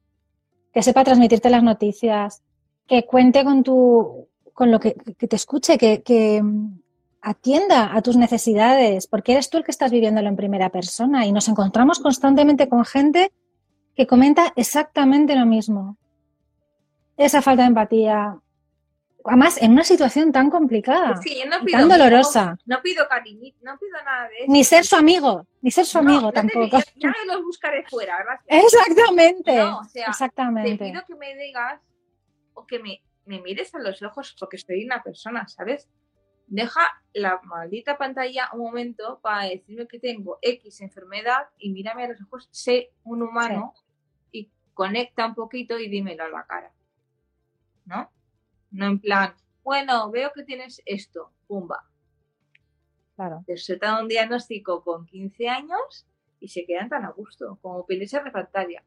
[0.74, 2.44] que sepa transmitirte las noticias,
[2.88, 6.82] que cuente con tu, con lo que, que te escuche, que, que mm,
[7.22, 11.32] atienda a tus necesidades, porque eres tú el que estás viviéndolo en primera persona y
[11.32, 13.32] nos encontramos constantemente con gente
[13.96, 15.98] que comenta exactamente lo mismo.
[17.18, 18.38] Esa falta de empatía.
[19.24, 22.58] Además, en una situación tan complicada, yo no pido tan dolorosa.
[22.66, 24.52] No pido cariñito, no pido nada de eso.
[24.52, 26.80] Ni ser su amigo, ni ser su amigo no te- tampoco.
[26.80, 28.64] ya, ya me los buscaré fuera, gracias.
[28.74, 29.56] Exactamente.
[29.58, 30.86] No, o sea, Te exactamente.
[30.86, 31.80] pido que me digas
[32.56, 35.88] o que me, me mires a los ojos porque soy una persona, ¿sabes?
[36.52, 36.82] Deja
[37.14, 42.22] la maldita pantalla un momento para decirme que tengo X enfermedad y mírame a los
[42.24, 43.74] ojos, sé un humano
[44.34, 46.74] y conecta un poquito y dímelo a la cara.
[47.86, 48.12] ¿No?
[48.70, 49.34] No en plan,
[49.64, 51.90] bueno, veo que tienes esto, pumba.
[53.16, 53.46] Claro.
[53.48, 56.06] Te sueltan un diagnóstico con 15 años
[56.42, 58.84] y se quedan tan a gusto, como epilepsia refractaria.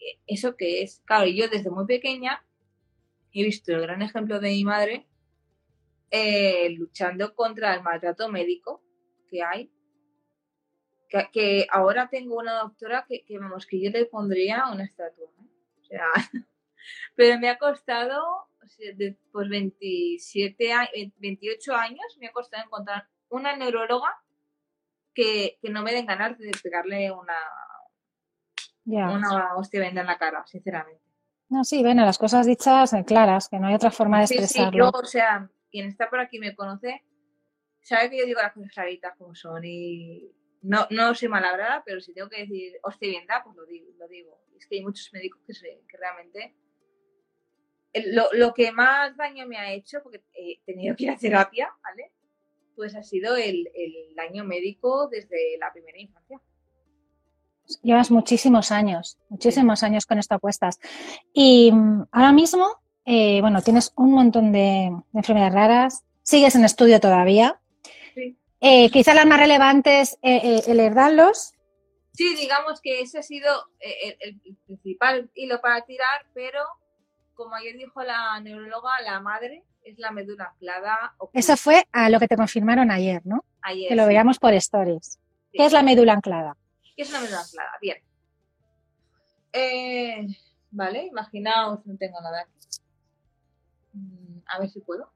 [0.00, 1.02] Eh, ¿Eso qué es?
[1.04, 2.42] Claro, yo desde muy pequeña
[3.32, 5.06] he visto el gran ejemplo de mi madre
[6.16, 8.82] eh, luchando contra el maltrato médico
[9.28, 9.70] que hay.
[11.08, 15.28] Que, que ahora tengo una doctora que, que, vamos, que yo le pondría una estatua.
[15.40, 15.48] ¿eh?
[15.80, 16.06] O sea,
[17.16, 18.22] pero me ha costado,
[19.32, 24.16] pues 27, a- 28 años, me ha costado encontrar una neuróloga
[25.14, 27.38] que, que no me den ganas de pegarle una,
[28.84, 31.02] una hostia venda en la cara, sinceramente.
[31.48, 34.34] No, sí, ven, las cosas dichas eh, claras, que no hay otra forma de Sí,
[34.38, 34.84] sí, expresarlo.
[34.86, 37.02] yo, o sea, quien está por aquí me conoce,
[37.80, 40.30] sabe que yo digo las cosas claritas como son y
[40.62, 42.74] no, no soy malabrada, pero si tengo que decir
[43.28, 43.90] da, pues lo digo.
[43.98, 44.38] Lo digo.
[44.56, 46.54] Es que hay muchos médicos que, se- que realmente...
[48.12, 51.72] Lo, lo que más daño me ha hecho, porque he tenido que ir a terapia,
[51.82, 52.12] ¿vale?
[52.76, 56.40] Pues ha sido el, el daño médico desde la primera infancia.
[57.82, 60.78] Llevas muchísimos años, muchísimos años con esto a cuestas.
[61.32, 62.66] Y mm, ahora mismo,
[63.04, 67.60] eh, bueno, tienes un montón de, de enfermedades raras, sigues en estudio todavía.
[68.14, 68.36] Sí.
[68.60, 71.52] Eh, quizá las más relevantes, eh, eh, el herdarlos.
[72.12, 76.60] Sí, digamos que ese ha sido el, el principal hilo para tirar, pero
[77.34, 81.14] como ayer dijo la neuróloga, la madre es la médula anclada.
[81.18, 81.38] oculta.
[81.38, 83.44] Eso fue a lo que te confirmaron ayer, ¿no?
[83.62, 83.88] ayer.
[83.88, 85.18] Que lo sí, veíamos por stories.
[85.50, 85.58] sí.
[85.58, 86.56] ¿Qué es la médula anclada?
[86.96, 87.70] ¿Qué es una médula anclada?
[87.82, 87.96] Bien.
[89.52, 90.26] Eh,
[90.70, 92.50] vale, imaginaos, no tengo nada aquí.
[94.46, 95.12] A ver si puedo.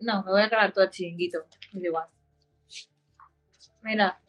[0.00, 1.46] No, me voy a cargar todo el chiringuito.
[1.72, 2.08] Da igual.
[3.82, 4.20] Mira,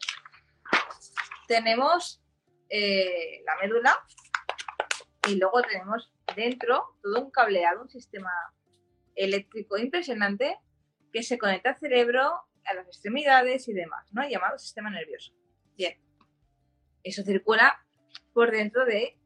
[1.46, 2.22] tenemos
[2.68, 3.96] eh, la médula
[5.28, 8.32] y luego tenemos dentro todo un cableado, un sistema
[9.14, 10.58] eléctrico impresionante
[11.12, 12.22] que se conecta al cerebro,
[12.64, 14.28] a las extremidades y demás, ¿no?
[14.28, 15.32] Llamado sistema nervioso.
[15.76, 16.00] Bien.
[17.02, 17.84] Eso circula
[18.32, 19.16] por dentro de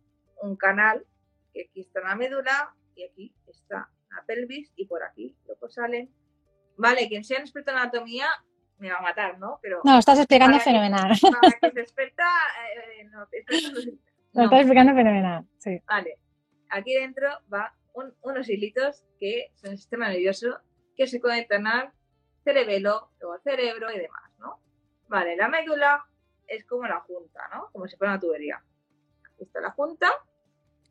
[0.43, 1.07] un canal,
[1.55, 6.11] que aquí está la médula y aquí está la pelvis y por aquí luego salen.
[6.77, 8.27] Vale, quien sea un experto en anatomía
[8.79, 9.59] me va a matar, ¿no?
[9.63, 11.11] Pero No, estás explicando que- fenomenal.
[11.41, 12.25] para que se experta,
[12.99, 13.27] eh, no, Lo
[14.45, 15.81] estás explicando fenomenal, sí.
[15.87, 16.19] Vale,
[16.71, 20.61] aquí dentro va un- unos hilitos que son el sistema nervioso
[20.97, 21.93] que se conectan al
[22.45, 24.61] cerebelo, luego al cerebro y demás, ¿no?
[25.09, 26.05] Vale, la médula
[26.47, 27.71] es como la junta, ¿no?
[27.73, 28.63] Como si fuera una tubería.
[29.25, 30.09] Aquí está la junta.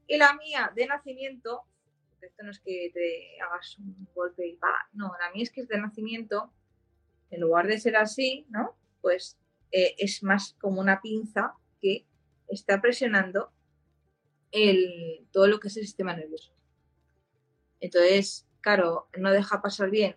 [0.07, 1.63] Y la mía de nacimiento,
[2.21, 5.61] esto no es que te hagas un golpe y pa, no, la mía es que
[5.61, 6.51] es de nacimiento,
[7.29, 8.75] en lugar de ser así, ¿no?
[9.01, 9.37] Pues
[9.71, 12.05] eh, es más como una pinza que
[12.47, 13.51] está presionando
[14.51, 16.53] el, todo lo que es el sistema nervioso.
[17.79, 20.15] Entonces, claro, no deja pasar bien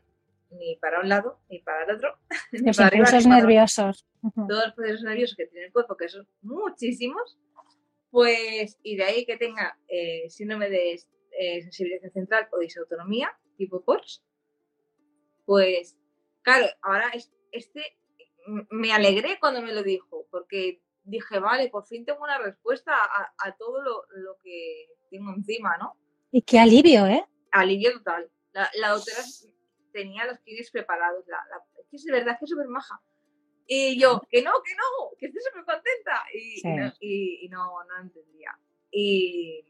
[0.51, 2.19] ni para un lado ni para el otro.
[2.53, 4.07] ni Los para arriba, impulsos ni nerviosos.
[4.35, 7.39] Todos los procesos nerviosos que tiene el cuerpo, que son muchísimos,
[8.11, 11.01] pues, y de ahí que tenga eh, síndrome de
[11.43, 14.23] eh, sensibilización central o disautonomía, tipo PORS,
[15.47, 15.97] pues,
[16.43, 17.83] claro, ahora es, este
[18.71, 23.33] me alegré cuando me lo dijo, porque dije, vale, por fin tengo una respuesta a,
[23.39, 25.97] a todo lo, lo que tengo encima, ¿no?
[26.33, 27.25] Y qué alivio, ¿eh?
[27.53, 28.31] Alivio total.
[28.53, 29.19] La, la doctora
[29.93, 31.25] tenía los kiwis preparados.
[31.27, 33.01] La, la, es que es de verdad que es súper maja.
[33.67, 36.23] Y yo, que no, que no, que estoy súper contenta.
[36.35, 36.69] Y, Sí.
[36.69, 38.53] y no, y- y no, no entendía.
[38.91, 39.65] Y,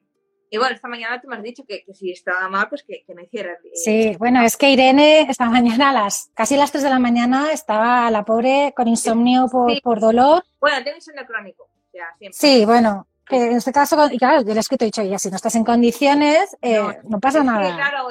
[0.51, 3.05] y bueno, esta mañana tú me has dicho que, que si estaba mal, pues que,
[3.07, 3.53] que no hiciera.
[3.53, 6.99] el- Sí, bueno, es que Irene esta mañana a las casi las 3 de la
[6.99, 9.81] mañana estaba la pobre con insomnio por, Sí.
[9.81, 10.45] por dolor.
[10.61, 11.65] Bueno, tengo insomnio crónico.
[11.65, 12.37] O sea, siempre.
[12.39, 15.19] Sí, bueno, en este caso, y claro, yo le he escrito y he dicho, ya,
[15.19, 17.75] si no estás en condiciones, eh, no, No, pasa nada.
[17.77, 18.09] claro,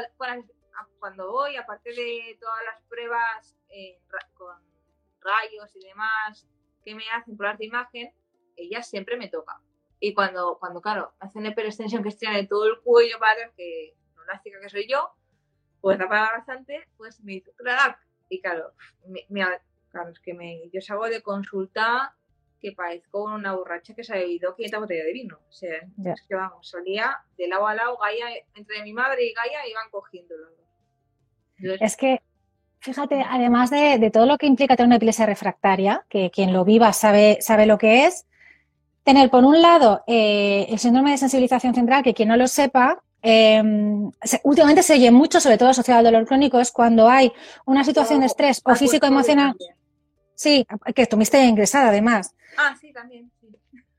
[1.00, 3.98] cuando voy, aparte de todas las pruebas eh,
[4.34, 4.56] con
[5.22, 6.48] rayos y demás
[6.84, 8.14] que me hacen pruebas de imagen,
[8.56, 9.60] ella siempre me toca.
[10.00, 14.24] Y cuando, cuando claro, hacen hiperextensión que estiran de todo el cuello para que no
[14.24, 15.12] elástica que soy yo,
[15.82, 18.00] pues da para bastante, pues me hizo crack.
[18.30, 18.74] Y claro,
[19.08, 19.46] me, me-
[19.90, 22.16] claro, es que me, yo salgo de consulta
[22.62, 25.40] que parezco una borracha que se ha bebido 500 botellas de vino.
[25.48, 26.12] O sea, Ya.
[26.14, 29.86] es que vamos, salía de lado a lado, Gaia, entre mi madre y Gaia iban.
[31.58, 32.22] Entonces, Es que,
[32.80, 36.66] fíjate, además de, de todo lo que implica tener una epilepsia refractaria, que quien lo
[36.66, 38.26] viva sabe, sabe lo que es,
[39.10, 43.02] tener por un lado eh, el síndrome de sensibilización central, que quien no lo sepa,
[43.24, 43.62] eh,
[44.24, 47.32] se- últimamente se oye mucho, sobre todo asociado al dolor crónico, es cuando hay
[47.66, 49.76] una situación de estrés o físico emocional, también.
[50.36, 53.32] sí, que estuviste ingresada además, Ah, sí, también.
[53.42, 53.48] sí.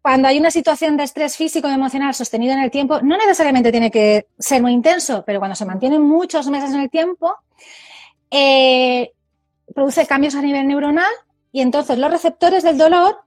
[0.00, 3.70] cuando hay una situación de estrés físico y emocional sostenido en el tiempo, no necesariamente
[3.72, 7.34] tiene que ser muy intenso, pero cuando se mantiene muchos meses en el tiempo,
[8.30, 9.12] eh,
[9.74, 11.12] produce cambios a nivel neuronal
[11.52, 13.18] y entonces los receptores del dolor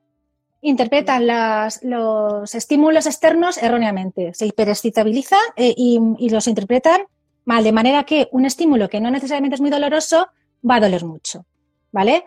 [0.63, 7.01] interpretan las- los estímulos externos erróneamente, se hiperexcitabilizan eh, y, y los interpretan
[7.45, 10.29] mal, de manera que un estímulo que no necesariamente es muy doloroso
[10.67, 11.45] va a doler mucho,
[11.91, 12.23] ¿vale?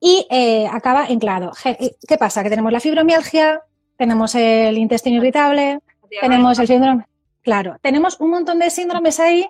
[0.00, 1.52] Y eh, acaba en claro.
[1.52, 2.42] Ge- ¿Qué pasa?
[2.42, 3.60] Que tenemos la fibromialgia,
[3.96, 5.80] tenemos el intestino irritable,
[6.20, 7.06] tenemos el síndrome.
[7.42, 9.48] Claro, tenemos un montón de síndromes ahí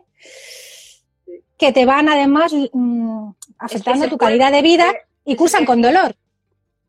[1.58, 6.14] que te van además mm, afectando tu calidad de vida eh, y cursan con dolor.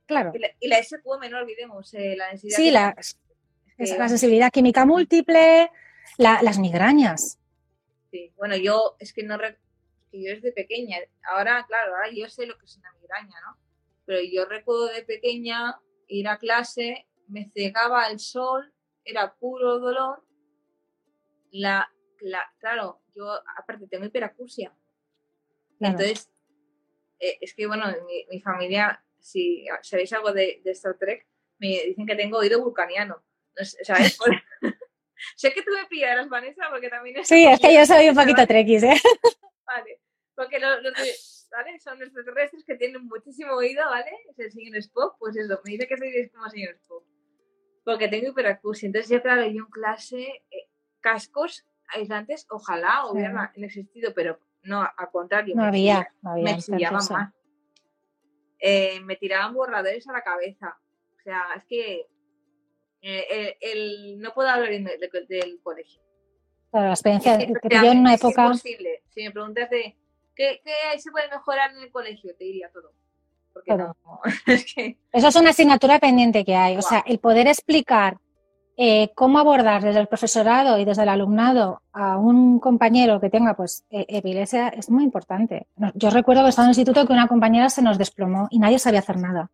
[0.06, 0.32] Claro.
[0.34, 2.58] Y la, y la SQM, no olvidemos, eh, la densidad.
[2.58, 3.18] Sí, que- la, es
[4.10, 5.70] sensibilidad química múltiple,
[6.18, 7.40] la- las migrañas.
[8.12, 9.38] Sí, bueno, yo es que no
[10.12, 13.58] que yo desde pequeña, ahora, claro, ahora yo sé lo que es una migraña, ¿no?
[14.06, 18.72] Pero yo recuerdo de pequeña ir a clase, me cegaba el sol,
[19.06, 20.24] era puro dolor.
[21.52, 24.72] La, la, claro, yo aparte tengo hiperacusia.
[25.80, 25.94] Claro.
[26.00, 26.30] Entonces,
[27.20, 31.26] eh, es que bueno, mi, mi familia, si sabéis algo de, de Star Trek,
[31.60, 33.24] me dicen que tengo oído vulcaniano.
[33.58, 34.18] No sé, ¿sabes?
[35.38, 37.28] Sé que tú me pillarás, Vanessa, porque también es.
[37.28, 38.96] Sí, es que yo soy un poquito trequis, ¿eh?
[39.66, 40.02] Vale.
[40.36, 41.80] Porque los, ¿vale?
[41.80, 44.12] son extraterrestres que tienen muchísimo oído, ¿vale?
[44.30, 47.06] Es el señor Spock, pues eso, me dice que soy como señor Spock.
[47.86, 48.88] Porque tengo hiperacusia.
[48.88, 50.68] Entonces, yo, claro, yo en clase, eh,
[51.00, 53.12] cascos aislantes, ojalá Sí.
[53.14, 55.56] hubieran existido, pero no, al contrario.
[55.56, 56.92] No me había, chilla- no había.
[56.92, 57.12] me más.
[58.66, 60.78] Eh, me tiraban borradores a la cabeza.
[61.20, 62.08] O sea, es que
[63.02, 63.80] eh, el,
[64.14, 66.02] el- no puedo hablar del colegio.
[66.72, 68.46] Claro, la experiencia Es que en una es época.
[68.46, 69.04] imposible.
[69.10, 69.98] Si me preguntas de
[70.34, 72.94] ¿qué, qué se puede mejorar en el colegio, te diría todo.
[73.54, 73.96] Porque no,
[74.48, 76.78] es que Eso es una asignatura pendiente que hay.
[76.78, 78.18] O sea, el poder explicar
[78.76, 83.54] eh, cómo abordar desde el profesorado y desde el alumnado a un compañero que tenga
[83.56, 85.68] pues eh, epilepsia es muy importante.
[85.94, 88.80] Yo recuerdo que estaba en el instituto que una compañera se nos desplomó y nadie
[88.80, 89.52] sabía hacer nada.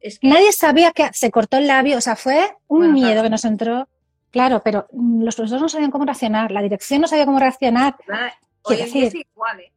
[0.00, 3.08] es que Nadie sabía que se cortó el labio, o sea, fue un Bueno, miedo
[3.12, 3.22] claro.
[3.24, 3.88] que nos entró.
[4.30, 7.96] Claro, pero mm, los profesores no sabían cómo reaccionar, la dirección no sabía cómo reaccionar.
[8.62, 9.72] hoy en es decir- igual, ¿eh?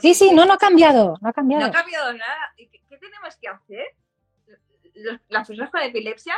[0.00, 1.64] Sí, sí, no, no ha cambiado, no ha no cambiado.
[1.66, 2.52] ha cambiado nada.
[2.58, 3.86] ¿Y ¿Qué, qué tenemos que hacer?
[4.94, 6.34] Los- las personas con epilepsia,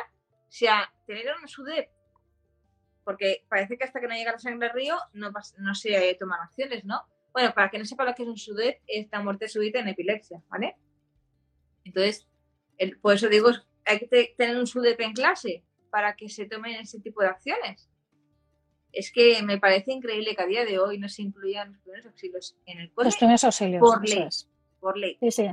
[0.49, 1.89] o sea, tener un SUDEP.
[3.05, 6.41] Porque parece que hasta que no llega la sangre al río no, no se toman
[6.43, 7.03] acciones, ¿no?
[7.33, 9.89] Bueno, para que no sepa lo que es un SUDEP, es la muerte súbita en
[9.89, 10.77] epilepsia, ¿vale?
[11.85, 12.27] Entonces,
[12.77, 13.51] el- por eso digo,
[13.87, 17.29] hay que te- tener un SUDEP en clase para que se tomen ese tipo de
[17.29, 17.89] acciones.
[18.93, 22.07] Es que me parece increíble que a día de hoy no se incluyan los primeros
[22.07, 23.81] auxilios en el Los colegio primeros auxilios.
[23.81, 24.23] por ley.
[24.23, 24.49] es.
[24.81, 25.17] por ley.
[25.21, 25.51] Sí, sí.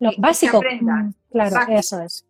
[0.00, 0.56] Lo que básico.
[0.58, 1.06] aprendan.
[1.08, 1.78] mm, Claro, Básico.
[1.78, 2.25] eso es.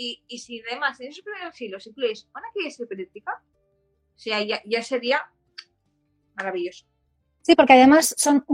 [0.00, 3.42] Y, y si además en esos primeros auxilios incluyes una crisis epiléptica,
[4.14, 5.28] o sea, ya, ya sería
[6.36, 6.86] maravilloso.
[7.42, 8.44] Sí, porque además son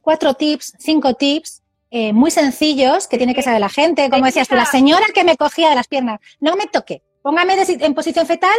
[0.00, 4.10] cuatro tips, cinco tips eh, muy sencillos que tiene que saber la gente.
[4.10, 7.02] Como decías tú, la señora que me cogía de las piernas, no me toque.
[7.20, 8.56] Póngame en posición fetal,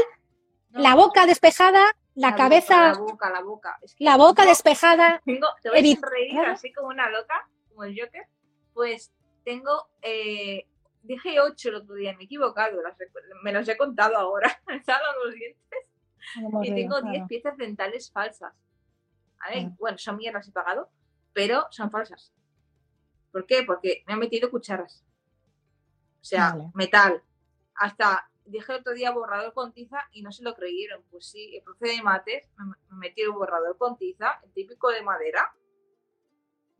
[0.71, 1.81] No, la boca despejada,
[2.15, 3.79] la, cabeza, la boca, la boca.
[3.81, 5.21] Es que la boca despejada.
[5.23, 8.27] Tengo, te voy a sonreír así como una loca, como el Joker.
[8.73, 9.13] Pues
[9.45, 10.67] tengo, eh,
[11.03, 12.97] dije ocho el otro día, me he equivocado, las
[13.43, 14.49] me los he contado ahora.
[14.67, 15.79] Estaban los dientes.
[16.35, 17.27] Como y digo, tengo 10 claro.
[17.27, 18.53] piezas dentales falsas.
[19.39, 19.61] ¿Vale?
[19.61, 19.75] Claro.
[19.77, 20.89] Bueno, son mías, las he pagado.
[21.33, 22.33] pero son falsas.
[23.31, 23.63] ¿Por qué?
[23.63, 25.03] Porque me han metido cucharas.
[26.21, 26.71] O sea, Vale.
[26.73, 27.21] metal.
[27.75, 31.03] Hasta dije el otro día borrador con tiza y no se lo creyeron.
[31.09, 34.89] Pues sí, el profe de mates me, me metió el borrador con tiza, el típico
[34.89, 35.53] de madera,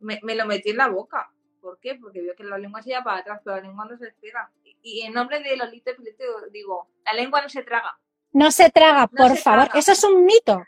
[0.00, 1.30] me, me lo metí en la boca.
[1.64, 1.94] ¿Por qué?
[1.94, 4.50] Porque veo que la lengua se lleva para atrás, pero la lengua no se despega.
[4.82, 7.98] Y, en nombre de Lolita Pilete digo, la lengua no se traga.
[8.32, 9.64] No se traga, No por se favor.
[9.64, 9.78] traga.
[9.78, 10.62] Eso es un mito.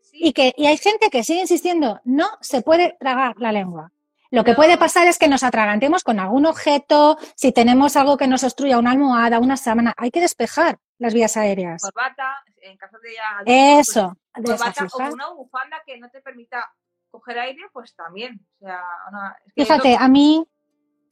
[0.00, 3.92] Sí, Y, que, y hay gente que sigue insistiendo, no se puede tragar la lengua.
[4.30, 8.26] Lo que puede pasar es que nos atragantemos con algún objeto, si tenemos algo que
[8.26, 11.82] nos obstruya, una almohada, una sábana, hay que despejar las vías aéreas.
[11.82, 16.72] corbata, en caso de ya Eso, pues, corbata o una bufanda que no te permita
[17.18, 18.40] coger aire, pues también.
[18.60, 20.46] O sea, una- es que Fíjate, a mí,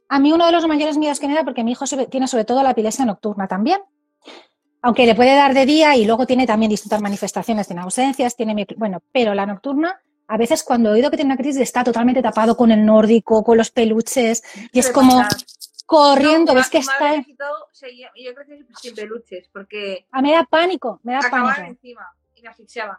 [0.09, 2.29] a mí uno de los mayores miedos que me da, porque mi hijo sobre- tiene
[2.29, 3.81] sobre todo la epilepsia nocturna también.
[4.83, 8.55] Aunque le puede dar de día y luego tiene también distintas manifestaciones, tiene ausencias, tiene,
[8.55, 11.83] mi- bueno, pero la nocturna, a veces cuando he oído que tiene una crisis está
[11.83, 14.43] totalmente tapado con el nórdico, con los peluches,
[14.73, 15.23] y es como
[15.87, 17.15] corriendo, No, ves que está...
[17.17, 21.61] yo crecí sin peluches porque A mí me da pánico, me da pánico.
[21.63, 22.97] encima y me asfixiaban.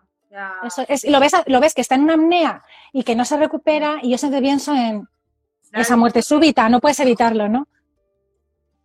[0.65, 2.63] Eso es, lo ves, lo ves que está en una apnea
[2.93, 5.07] y que no se recupera y yo siempre pienso en
[5.73, 7.67] esa muerte súbita, no puedes evitarlo, ¿no?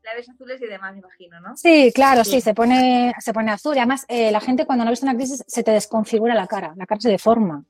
[0.03, 1.57] La ves azules y demás, me imagino, ¿no?
[1.57, 2.40] Sí, claro, sí, Sí.
[2.40, 3.76] se pone, se pone azul.
[3.76, 6.47] Y además, eh, la gente cuando no ha visto una crisis se te desconfigura la
[6.49, 7.64] cara, la cara se deforma.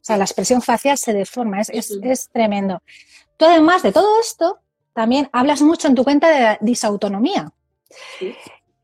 [0.00, 2.82] O sea, la expresión facial se deforma, es, Sí, es, es tremendo.
[3.36, 4.58] Tú, además de todo esto,
[4.92, 7.52] también hablas mucho en tu cuenta de la disautonomía,
[8.18, 8.34] Sí.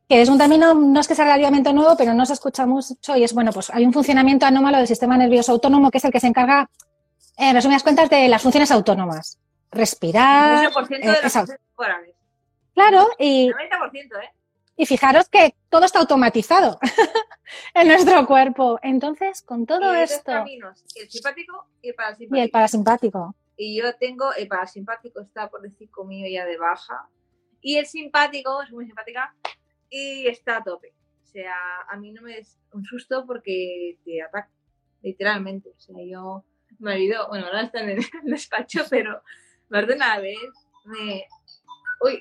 [0.09, 3.17] Que es un término, no es que sea relativamente nuevo, pero no se escucha mucho
[3.17, 6.13] y es, bueno, pues hay un funcionamiento anómalo del sistema nervioso autónomo que es el
[6.13, 6.69] que se encarga,
[7.37, 9.39] en resumidas cuentas, de las funciones autónomas.
[9.71, 12.15] Respirar, El 90% eh, de las esa- cosas corporales.
[12.75, 14.31] claro, y, El 90%, ¿eh?
[14.77, 16.79] Y fijaros que todo está automatizado
[17.75, 18.79] en nuestro cuerpo.
[18.83, 22.37] Entonces, con todo y esto caminos, el simpático y el parasimpático.
[22.37, 27.09] y el parasimpático, Y yo tengo, el parasimpático está por decir conmigo ya de baja.
[27.61, 29.33] Y el simpático, es muy simpática,
[29.97, 30.93] y está a tope.
[31.23, 31.55] O sea,
[31.89, 34.51] a mí no me es un susto porque te ataca,
[35.03, 35.71] literalmente.
[35.71, 36.45] O sea, yo,
[36.79, 39.23] mi marido, bueno, ahora está en el despacho, pero
[39.69, 40.39] más de una vez
[40.87, 41.25] me...
[42.01, 42.21] Uy,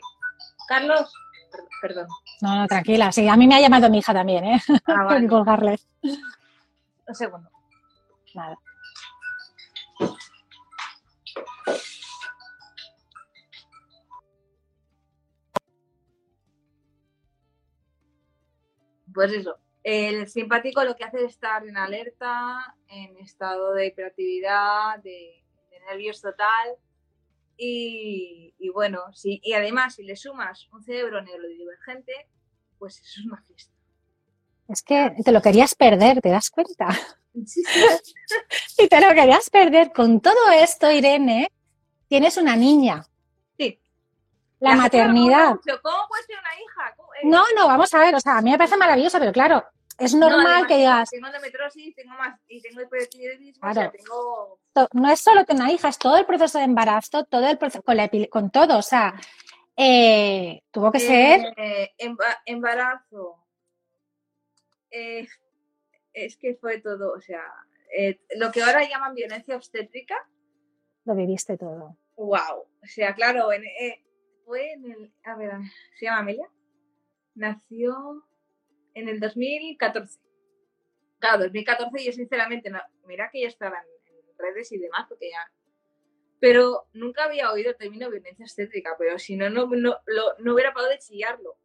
[0.67, 1.11] Carlos,
[1.51, 2.07] per- perdón.
[2.41, 3.11] no, no, tranquila.
[3.11, 4.61] Sí, a mí me ha llamado mi hija también, ¿eh?
[4.86, 5.80] Ah, vale, colgarle.
[7.07, 7.49] un segundo.
[8.36, 8.57] Nada.
[19.14, 24.99] Pues eso, el simpático lo que hace es estar en alerta, en estado de hiperactividad,
[24.99, 26.76] de, de nervios total.
[27.57, 32.14] Y, y bueno, sí, y además si le sumas un cerebro neurodivergente,
[32.80, 33.74] pues eso es una fiesta.
[34.68, 36.89] Es que te lo querías perder, ¿te das cuenta?
[37.45, 37.64] Sí, sí.
[38.84, 39.91] Y te lo querías perder.
[39.91, 41.51] Con todo esto, Irene,
[42.07, 43.05] tienes una niña.
[43.57, 43.80] Sí.
[44.59, 45.55] La maternidad.
[45.82, 46.72] ¿Cómo puede ser una hija?
[47.24, 48.13] ¿Cómo- eh, No, no, vamos a ver.
[48.15, 49.63] O sea, a mí me parece maravilloso, pero claro,
[49.97, 53.91] es no, normal además que digas, Tengo endometriosis, tengo más, y tengo hipertiroidismo, o sea,
[53.91, 53.91] Claro.
[53.97, 54.59] tengo
[54.93, 57.84] no es solo tener una hija, es todo el proceso de embarazo, todo el proceso,
[57.84, 58.78] con, la con todo.
[58.78, 59.13] O sea,
[59.78, 61.53] eh, tuvo que ser.
[61.57, 63.38] Eh, emba- embarazo.
[64.91, 65.28] Eh,
[66.13, 67.43] es que fue todo, o sea,
[68.36, 70.15] lo que ahora llaman violencia obstétrica,
[71.05, 71.97] Lo viviste todo.
[72.15, 72.38] wow.
[72.84, 74.03] O sea, claro, en- eh,
[74.45, 75.51] fue en el, a ver,
[75.97, 76.47] se llama Amelia,
[77.36, 78.23] nació
[78.93, 80.19] en el 2014.
[81.19, 85.29] Claro, 2014 yo sinceramente, no, mira que ya estaba en, en redes y demás, porque
[85.31, 85.51] ya...
[86.39, 90.53] Pero nunca había oído el término violencia obstétrica, pero si no, no, no, lo- no
[90.53, 91.55] hubiera parado de chillarlo,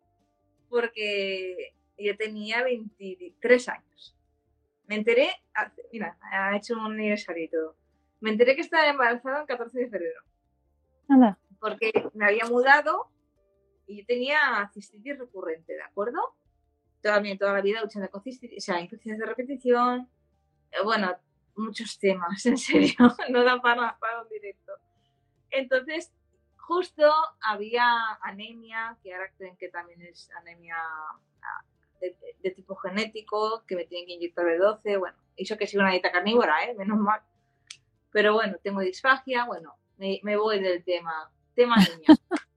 [0.68, 4.16] porque yo tenía 23 años.
[4.86, 7.76] Me enteré, hace- mira, ha hecho un aniversario y todo.
[8.20, 10.20] Me enteré que estaba embarazada el 14 de febrero
[11.08, 11.38] Anda.
[11.60, 13.10] porque me había mudado
[13.88, 16.20] y yo tenía cistitis recurrente, ¿de acuerdo?
[17.00, 20.08] También toda la vida luchando con cistitis, o sea, infecciones de repetición,
[20.72, 21.16] eh, bueno,
[21.56, 22.94] muchos temas, en serio,
[23.30, 24.72] no da para, para un directo.
[25.50, 26.12] Entonces,
[26.56, 27.10] justo
[27.40, 27.82] había
[28.22, 31.64] anemia, que ahora creen que también es anemia ah,
[32.00, 35.80] de, de- de tipo genético, que me tienen que inyectar B12, bueno, eso que soy
[35.80, 36.74] una dieta carnívora, ¿eh?
[36.74, 37.20] menos mal.
[38.10, 41.30] Pero bueno, tengo disfagia, bueno, me, me voy del tema.
[41.54, 42.18] Tema niña.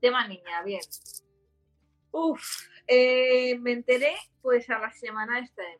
[0.00, 0.80] tema niña, bien.
[2.12, 2.42] Uf,
[2.86, 5.78] eh, me enteré pues a la semana esta de.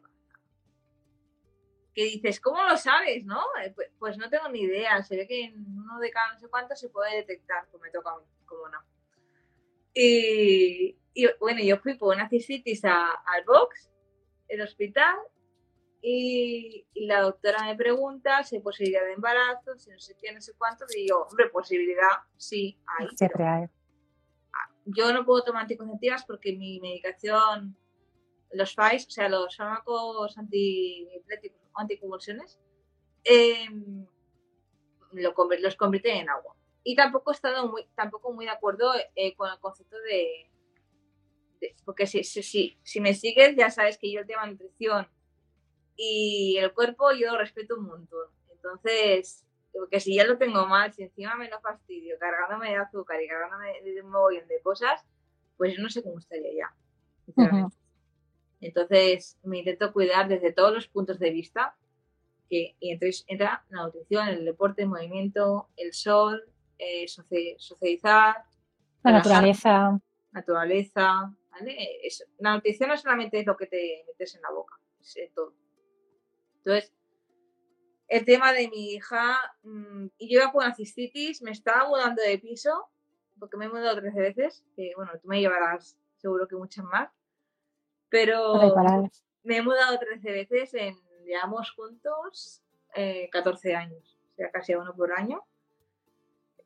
[1.94, 3.42] Que dices, ¿cómo lo sabes, no?
[3.64, 5.02] Eh, Pues, pues no tengo ni idea.
[5.02, 7.66] Se ve que en uno de cada no sé cuántos se puede detectar.
[7.70, 8.78] Pues me toca a mí, como no.
[9.92, 13.90] Y, y, bueno, yo fui por una cistitis a- al box,
[14.46, 15.16] el hospital,
[16.02, 20.40] y, la doctora me pregunta si hay posibilidad de embarazo, si no sé qué, no
[20.40, 23.08] sé cuánto, y digo, hombre, posibilidad sí hay.
[23.16, 23.66] Siempre hay.
[24.94, 27.76] Yo no puedo tomar anticonceptivas porque mi medicación,
[28.52, 30.42] los FAIS, o sea, los fármacos o
[31.74, 32.58] anticonvulsiones,
[33.24, 34.06] em,
[35.12, 36.56] lo, los convierten en agua.
[36.82, 40.50] Y tampoco he estado muy, tampoco muy de acuerdo eh, con el concepto de,
[41.84, 45.06] porque si, si, si me sigues ya sabes que yo el tema de nutrición
[45.96, 48.28] y el cuerpo yo lo respeto un montón.
[48.50, 53.22] Entonces, porque si ya lo tengo mal, si encima me lo fastidio, cargándome de azúcar
[53.22, 55.04] y cargándome de un mogollón de cosas,
[55.56, 57.70] pues yo no sé cómo estaría ya,
[58.60, 61.76] Entonces, me intento cuidar desde todos los puntos de vista,
[62.48, 66.42] que, y entonces entra la nutrición, el deporte, el movimiento, el sol,
[66.78, 68.36] eh, socializar.
[69.04, 70.00] La naturaleza.
[70.32, 71.76] Naturaleza, ¿vale?
[72.38, 75.54] la nutrición no solamente es lo que te metes en la boca, es todo.
[76.58, 76.92] Entonces,
[78.10, 82.20] el tema de mi hija, mm, y yo iba con una cistitis, me estaba mudando
[82.20, 82.90] de piso,
[83.38, 87.08] porque me he mudado 13 veces, que bueno, tú me llevarás seguro que muchas más,
[88.08, 88.74] pero
[89.44, 92.62] me he mudado 13 veces en, llevamos juntos,
[93.30, 95.44] 14 eh, años, o sea, casi uno por año.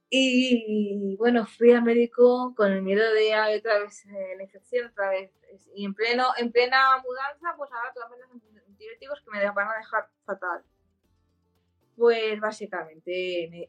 [0.08, 5.10] Y bueno, fui al médico con el miedo de otra vez eh, la infección, otra
[5.10, 5.30] vez.
[5.74, 8.30] Y en, pleno, en plena mudanza, pues ahora todas las
[8.66, 10.64] antibióticos que me van a dejar fatal.
[11.96, 13.68] Pues básicamente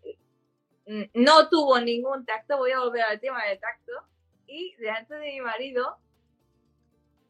[1.13, 3.91] no tuvo ningún tacto, voy a volver al tema del tacto,
[4.47, 5.97] y delante de mi marido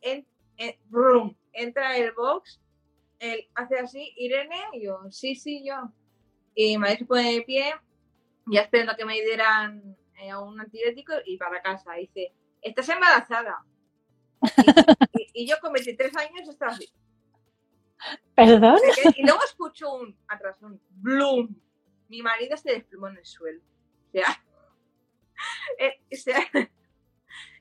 [0.01, 0.25] en,
[1.53, 2.59] entra el box,
[3.19, 5.91] él hace así, Irene, y yo, sí, sí, yo.
[6.53, 7.73] Y marido se pone de pie,
[8.47, 11.93] ya esperando que me dieran eh, un antibiótico y para casa.
[11.93, 13.63] dice, estás embarazada.
[15.33, 16.89] Y, yo con 23 años estaba así.
[18.35, 18.79] ¿Perdón?
[19.15, 21.55] Y luego escucho un, atrás, un bloom.
[22.09, 23.61] Mi marido se desplomó en el suelo.
[24.07, 24.43] O sea,
[25.79, 25.99] eh,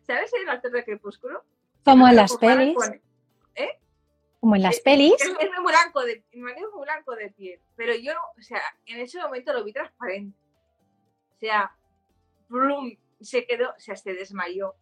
[0.06, 1.44] ¿sabes el actor de Crepúsculo?
[1.84, 2.76] Como en las pelis.
[3.54, 3.78] ¿Eh?
[4.40, 5.14] Como en las pelis.
[5.20, 7.60] Es, muy blanco, de, mi marido es muy blanco de piel.
[7.76, 10.36] Pero yo, o sea, en ese momento lo vi transparente.
[11.36, 11.76] O sea,
[12.48, 14.74] bloom, se quedó, o sea, se desmayó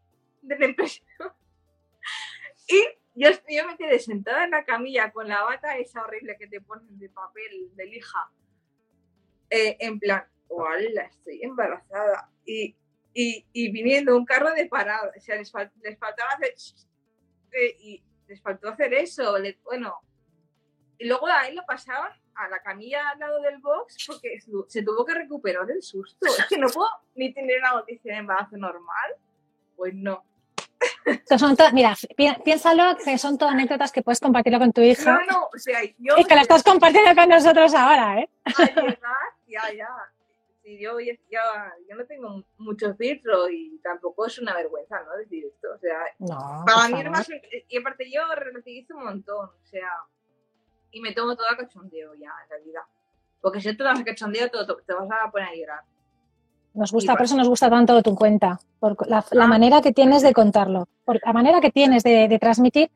[0.42, 1.06] de la impresión.
[2.68, 6.46] y yo, yo me quedé sentada en la camilla con la bata esa horrible que
[6.46, 8.30] te ponen de papel de lija,
[9.50, 11.02] eh, en plan, ¡hola!
[11.02, 12.30] Estoy embarazada.
[12.44, 12.74] Y,
[13.12, 16.54] y, y, viniendo un carro de parada, o sea, les, faltaba hacer.
[17.52, 19.34] Eh, y les faltó hacer eso.
[19.64, 20.00] bueno,
[20.96, 24.38] y luego ahí lo pasaban a la camilla al lado del box porque
[24.68, 26.26] se tuvo que recuperar del susto.
[26.38, 29.16] Es que no puedo ni tener una noticia de embarazo normal.
[29.76, 30.24] Pues no
[31.38, 31.94] son mira,
[32.44, 35.12] piénsalo que son todas anécdotas que puedes compartirlo con tu hija.
[35.12, 36.14] No, no, o sea, yo.
[36.16, 38.28] Y que la estás compartiendo con nosotros ahora, ¿eh?
[39.46, 39.88] ya, ya.
[40.62, 45.16] Sí, yo, ya, yo no tengo mucho filtro y tampoco es una vergüenza, ¿no?
[45.16, 45.68] Decir esto.
[45.74, 45.98] O sea,
[46.64, 47.28] para mí es más.
[47.68, 49.88] Y aparte, yo relativizo un montón, o sea.
[50.92, 52.82] Y me tomo todo a cachondeo ya, en realidad.
[53.40, 55.84] Porque si tú te vas a cachondeo, te, te vas a poner a llorar.
[56.74, 59.46] Nos gusta, por eso nos gusta tanto tu cuenta, por la, ah.
[59.46, 62.90] manera que tienes de contarlo, por la manera que tienes de, transmitir,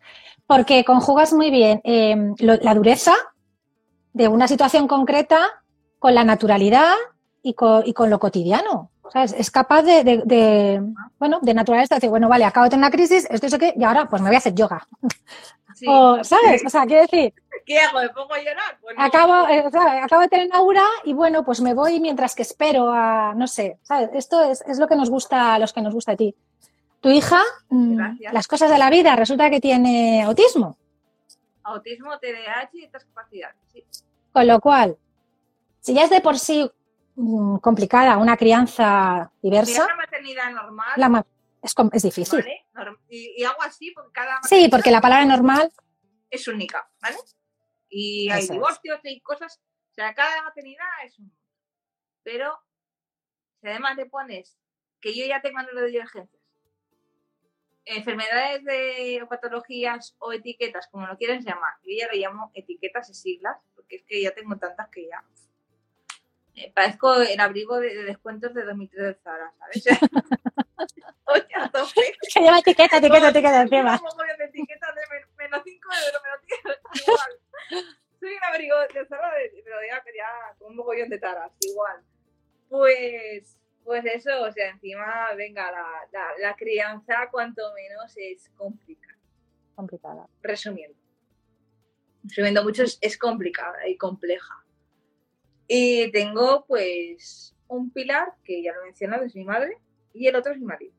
[0.46, 3.12] porque conjugas muy bien em, la dureza
[4.14, 5.38] de una situación concreta
[5.98, 6.94] con la naturalidad
[7.42, 8.90] y con, lo cotidiano.
[9.14, 10.82] Es capaz de,
[11.18, 13.84] bueno, de naturaleza, decir, bueno, vale, acabo de tener una crisis, esto es que, y
[13.84, 14.86] ahora pues me voy a hacer yoga.
[15.86, 16.64] O, ¿Sabes?
[16.64, 17.34] O sea, quiero decir.
[17.66, 18.00] ¿Qué hago?
[18.00, 18.78] ¿Me pongo a llorar?
[18.80, 19.64] Pues acabo, eh,
[20.02, 23.34] acabo de tener aura y bueno, pues me voy mientras que espero a.
[23.34, 24.10] No sé, ¿sabes?
[24.14, 26.34] Esto es, es lo que nos gusta, a los que nos gusta a ti.
[27.00, 30.78] Tu hija, mm, las cosas de la vida, resulta que tiene autismo.
[31.62, 33.84] Autismo, TDAH y otras capacidades, sí.
[34.32, 34.96] Con lo cual,
[35.80, 36.70] si ya es de por sí
[37.60, 39.84] complicada una crianza diversa.
[39.84, 41.26] una maternidad normal
[41.92, 42.44] es, difícil.
[43.08, 44.40] Y, hago así porque cada...
[44.42, 45.72] Sí, porque la palabra normal...
[46.30, 47.16] Es única, ¿vale?
[47.88, 49.60] Y hay divorcios y cosas...
[49.90, 51.32] O sea, cada maternidad es un...
[52.22, 52.58] Pero
[53.60, 54.58] si además te pones
[55.00, 56.42] que yo ya tengo número de divergencias,
[57.84, 63.08] enfermedades de o patologías o etiquetas, como lo quieras llamar, yo ya lo llamo etiquetas
[63.10, 65.24] y siglas, porque es que ya tengo tantas que ya
[66.74, 69.84] parezco el abrigo de, descuentos de 2003 de Zara, ¿sabes?
[71.26, 72.16] Oye, a tope.
[72.32, 74.00] Que lleva etiqueta, etiqueta, etiqueta encima.
[74.38, 75.02] de etiqueta de
[75.36, 77.86] menos 5 euros, menos 10, igual.
[78.20, 79.32] Soy un abrigo de Zara,
[79.64, 82.02] pero ya, ya con un mogollón de taras, igual.
[82.68, 89.18] Pues, pues eso, o sea, encima, venga, la, la, la crianza cuanto menos es complicada.
[89.74, 90.26] Complicada.
[90.42, 90.98] Resumiendo.
[92.24, 94.65] escribiendo mucho es, es complicada y compleja.
[95.68, 99.78] Y tengo pues un pilar, que ya lo he mencionado, es mi madre,
[100.12, 100.94] y el otro es mi marido.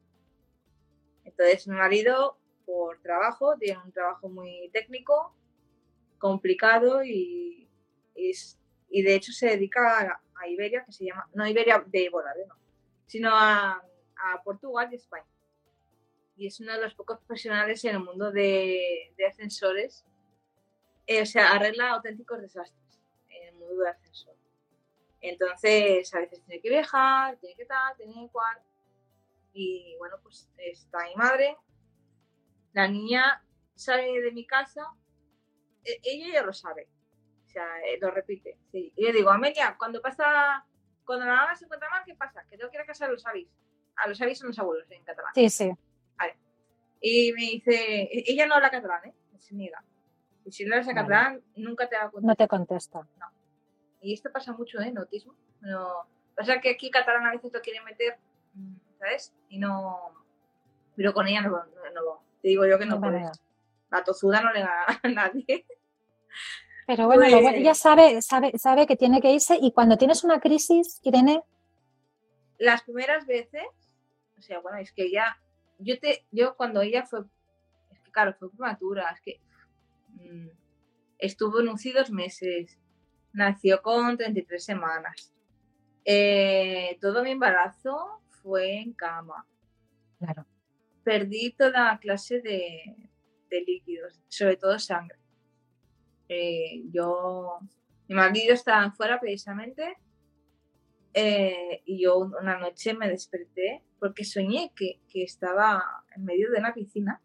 [1.24, 5.34] Entonces mi marido, por trabajo, tiene un trabajo muy técnico,
[6.18, 7.70] complicado y,
[8.16, 8.32] y,
[8.90, 12.38] y de hecho se dedica a, a Iberia, que se llama, no Iberia de volar,
[12.38, 12.46] ¿eh?
[12.48, 12.56] no,
[13.06, 13.74] sino a,
[14.16, 15.26] a Portugal y España.
[16.36, 20.06] Y es uno de los pocos profesionales en el mundo de, de ascensores.
[21.08, 23.00] Eh, o sea, arregla auténticos desastres
[23.30, 24.37] en el mundo de ascensor.
[25.22, 28.58] Entonces, a veces tiene que viajar, tiene que tal, tiene que cual.
[29.54, 31.58] Y bueno, pues está mi madre.
[32.74, 33.44] La niña
[33.76, 34.84] sale de mi casa.
[35.84, 36.88] e- Ella ya lo sabe.
[37.46, 38.58] O sea, eh, lo repite.
[38.72, 38.92] Sí.
[38.96, 40.66] Y yo digo, Amelia, cuando pasa,
[41.06, 42.46] cuando la mamá se encuentra mal, ¿qué pasa?
[42.50, 43.48] Que tengo que ir a casa de los avis.
[43.96, 45.32] A los avis son los abuelos en catalán.
[45.34, 45.72] Sí, sí.
[47.00, 49.14] Y me dice, e- ella no habla catalán, ¿eh?
[49.38, 49.84] Se niega.
[50.46, 50.96] Y si no hablas Vale.
[51.00, 52.28] catalán, nunca te da cuenta.
[52.28, 53.08] No te contesta.
[54.02, 54.88] Y esto pasa mucho, ¿eh?
[54.88, 55.36] En autismo.
[55.62, 58.18] No, pasa que aquí catalán a veces lo quiere meter,
[58.54, 59.34] mm, ¿sabes?
[59.50, 60.14] Y no.
[60.96, 62.22] Pero con ella no, no.
[62.42, 63.30] Te digo yo que no puedes.
[63.90, 65.66] La tozuda no le gana a nadie.
[66.86, 70.24] Pero bueno, bueno- Pues- ella sabe, sabe, sabe que tiene que irse y cuando tienes
[70.24, 71.44] una crisis, Irene,
[72.60, 73.64] Las primeras veces,
[74.38, 75.40] o sea, bueno, es que ya.
[75.80, 76.26] Yo te.
[76.32, 77.22] Yo cuando ella fue.
[77.92, 79.10] Es que claro, fue prematura.
[79.12, 79.40] Es que.
[80.10, 80.50] mm,
[81.20, 82.78] estuvo en UCI dos meses.
[83.38, 85.32] Nació con 33 semanas.
[86.04, 89.46] Eh, todo mi embarazo fue en cama.
[90.18, 90.48] claro,
[91.04, 92.96] perdí toda clase de,
[93.52, 95.20] de líquidos, sobre todo sangre.
[96.28, 97.60] Eh, yo,
[98.08, 99.98] mi marido estaba fuera precisamente
[101.14, 105.84] eh, y yo una noche me desperté porque soñé que, que estaba
[106.16, 107.22] en medio de una piscina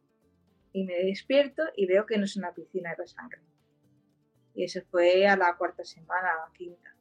[0.74, 3.40] y me despierto y veo que no es una piscina, era sangre.
[4.54, 6.94] Y eso fue a la cuarta semana, a la quinta.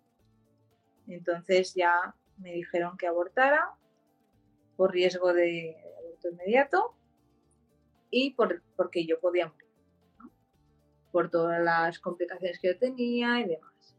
[1.08, 3.76] Entonces ya me dijeron que abortara
[4.78, 6.95] por riesgo de aborto inmediato
[8.10, 9.70] y por, porque yo podía morir,
[10.20, 10.32] ¿no?
[11.12, 13.95] por todas las complicaciones que yo tenía y demás.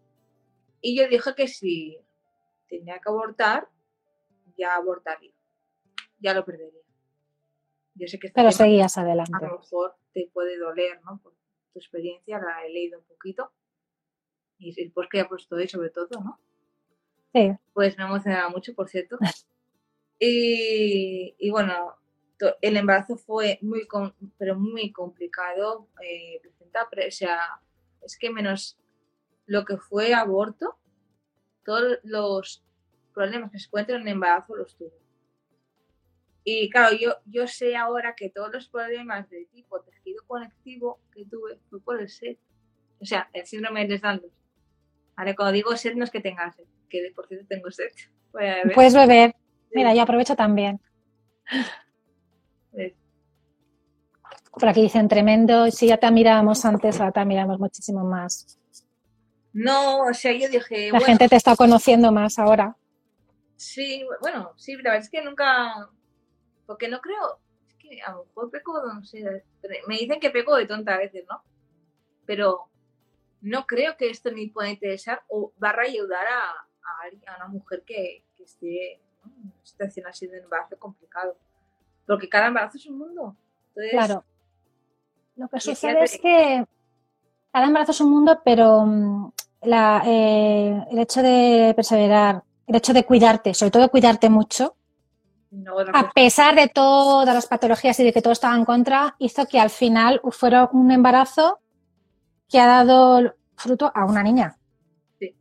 [0.81, 1.99] Y yo dije que si
[2.69, 3.69] tenía que abortar,
[4.57, 5.33] ya abortaría,
[6.19, 6.81] ya lo perdería.
[7.95, 9.33] Yo sé que pero seguías a adelante.
[9.41, 11.21] lo mejor te puede doler, ¿no?
[11.73, 13.53] Tu experiencia, la he leído un poquito.
[14.59, 16.39] Y el post que ha puesto hoy, sobre todo, ¿no?
[17.35, 19.19] Sí, Pues me emocionaba mucho, por cierto.
[20.25, 21.97] Y, y bueno,
[22.61, 23.89] el embarazo fue muy,
[24.39, 25.89] pero muy complicado.
[26.01, 27.61] eh, o sea,
[28.03, 28.79] es que menos
[29.47, 30.79] lo que fue aborto,
[31.65, 32.65] todos los
[33.13, 34.93] problemas que se encuentran en embarazo los tuve.
[36.45, 39.81] Y claro, yo, yo sé ahora que todos los problemas de tipo
[40.33, 42.37] conectivo que tuve fue por el SED.
[43.01, 44.33] O sea, el síndrome de Sanders.
[45.17, 47.91] Ahora, cuando digo SED no es que tenga SED, que de por cierto tengo SED.
[48.33, 48.73] Beber.
[48.75, 49.35] puedes beber.
[49.75, 50.81] Mira, yo aprovecho también.
[54.53, 55.71] Por aquí dicen tremendo.
[55.71, 58.59] Si ya te mirábamos antes, ahora te miramos muchísimo más.
[59.53, 62.75] No, o sea, yo dije, La bueno, gente te está conociendo más ahora.
[63.57, 65.91] sí, bueno, sí, la verdad es que nunca,
[66.67, 67.39] porque no creo,
[68.01, 69.45] a lo mejor peco, no sé,
[69.87, 71.43] me dicen que peco de tonta a veces, ¿no?
[72.27, 72.69] Pero
[73.41, 77.83] no creo que esto me pueda interesar o barra ayudar a, a, a una mujer
[77.85, 79.33] que, que esté ¿no?
[79.33, 81.37] en una situación así de embarazo complicado.
[82.07, 83.37] Porque cada embarazo es un mundo.
[83.69, 84.25] Entonces, Claro.
[85.37, 86.65] Lo que sucede es que
[87.53, 89.33] cada embarazo es un mundo, pero mm,
[89.63, 94.77] la, eh, el hecho de perseverar, el hecho de cuidarte, sobre todo cuidarte mucho,
[95.53, 96.11] no, a cosa.
[96.15, 99.71] pesar de todas las patologías y de que todo estaba en contra, hizo que al
[99.71, 101.61] final fuera un embarazo
[102.49, 104.57] que ha dado fruto a una niña.
[105.19, 105.37] Sí.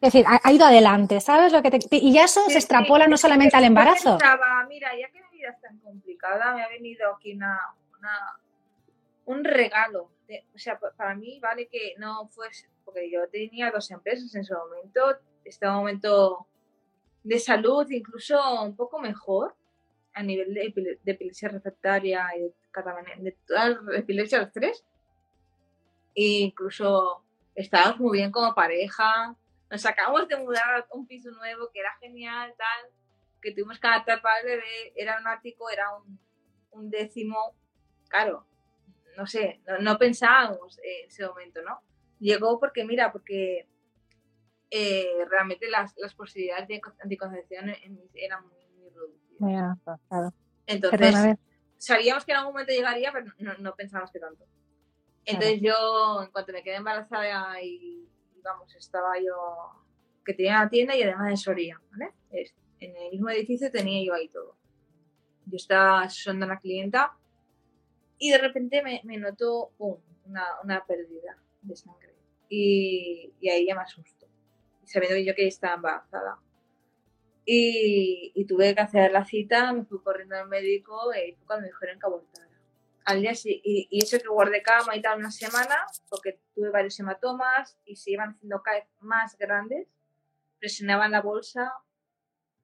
[0.00, 1.52] Es decir, ha, ha ido adelante, ¿sabes?
[1.52, 4.16] lo que te- Y ya eso Sí, se extrapola sí, no solamente al embarazo.
[4.18, 7.58] pensaba, mira, ya que mi vida es tan complicada, me ha venido aquí una,
[7.98, 8.40] una-
[9.26, 10.10] un regalo.
[10.28, 14.32] de- o sea, pa- para mí vale que no fuese, porque yo tenía dos empresas
[14.36, 15.00] en su momento,
[15.62, 16.46] un momento
[17.22, 19.54] de salud incluso un poco mejor
[20.14, 22.54] a nivel de, epile- de epilepsia refractaria y de,
[23.18, 24.84] de toda la epilepsia los tres.
[26.14, 27.22] E incluso
[27.54, 29.36] estábamos muy bien como pareja,
[29.70, 32.90] nos acabamos de mudar a un piso nuevo que era genial, tal,
[33.40, 36.18] que tuvimos que adaptar para el bebé, era un ático, era un,
[36.72, 37.54] un décimo,
[38.08, 38.44] claro,
[39.16, 41.80] no sé, no, no pensábamos en ese momento, ¿no?
[42.18, 43.66] Llegó porque, mira, porque
[44.70, 49.78] eh, realmente las, las posibilidades de antico- anticoncepción en eran muy, reducidas.
[50.08, 50.34] Claro.
[50.66, 51.36] Entonces,
[51.78, 54.44] sabíamos que en algún momento llegaría, pero no, no pensábamos que tanto.
[55.24, 58.08] Entonces yo, en cuanto me quedé embarazada y,
[58.42, 59.34] vamos, estaba yo,
[60.24, 62.12] que tenía la tienda y además de Soria, ¿vale?
[62.80, 64.56] En el mismo edificio tenía yo ahí todo.
[65.46, 67.16] Yo estaba asesorando a una clienta
[68.18, 72.14] y de repente me, me notó una, una pérdida de sangre.
[72.48, 74.19] Y, y ahí ya me asustó.
[74.90, 76.38] Sabiendo yo que estaba embarazada.
[77.44, 81.62] Y, y tuve que hacer la cita, me fui corriendo al médico y fue cuando
[81.62, 82.48] me dijeron que abortara.
[83.04, 85.76] Al día si- y, y eso que guardé cama y tal una semana,
[86.08, 89.86] porque tuve varios hematomas y se iban haciendo cada vez más grandes,
[90.58, 91.72] presionaban la bolsa,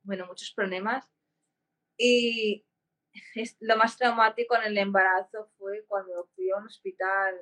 [0.02, 1.08] bueno, muchos problemas.
[1.96, 2.64] Y
[3.36, 7.34] es- lo más traumático en el embarazo fue cuando fui a un hospital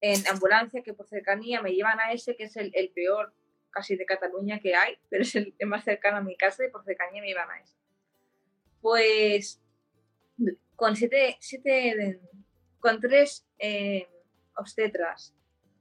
[0.00, 3.32] en ambulancia, que por cercanía me llevan a ese, que es el, el peor
[3.70, 6.84] casi de Cataluña que hay, pero es el, más cercano a mi casa y por
[6.84, 7.74] cercanía me llevan a ese.
[8.80, 9.60] Pues
[10.76, 12.20] con siete, siete
[12.78, 14.08] con tres eh,
[14.56, 15.34] obstetras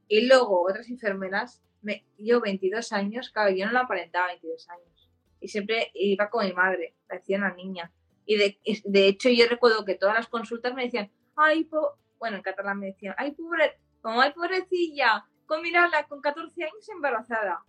[0.08, 5.10] y luego otras enfermeras, me, yo 22 años, claro, yo no lo aparentaba 22 años.
[5.40, 7.94] Y siempre iba con mi madre, parecía una niña.
[8.26, 12.38] Y de, de hecho yo recuerdo que todas las consultas me decían, ay, po bueno,
[12.38, 17.64] en catalán me decían, ay, pobre, como ay, pobrecilla, con mirarla con 14 años embarazada.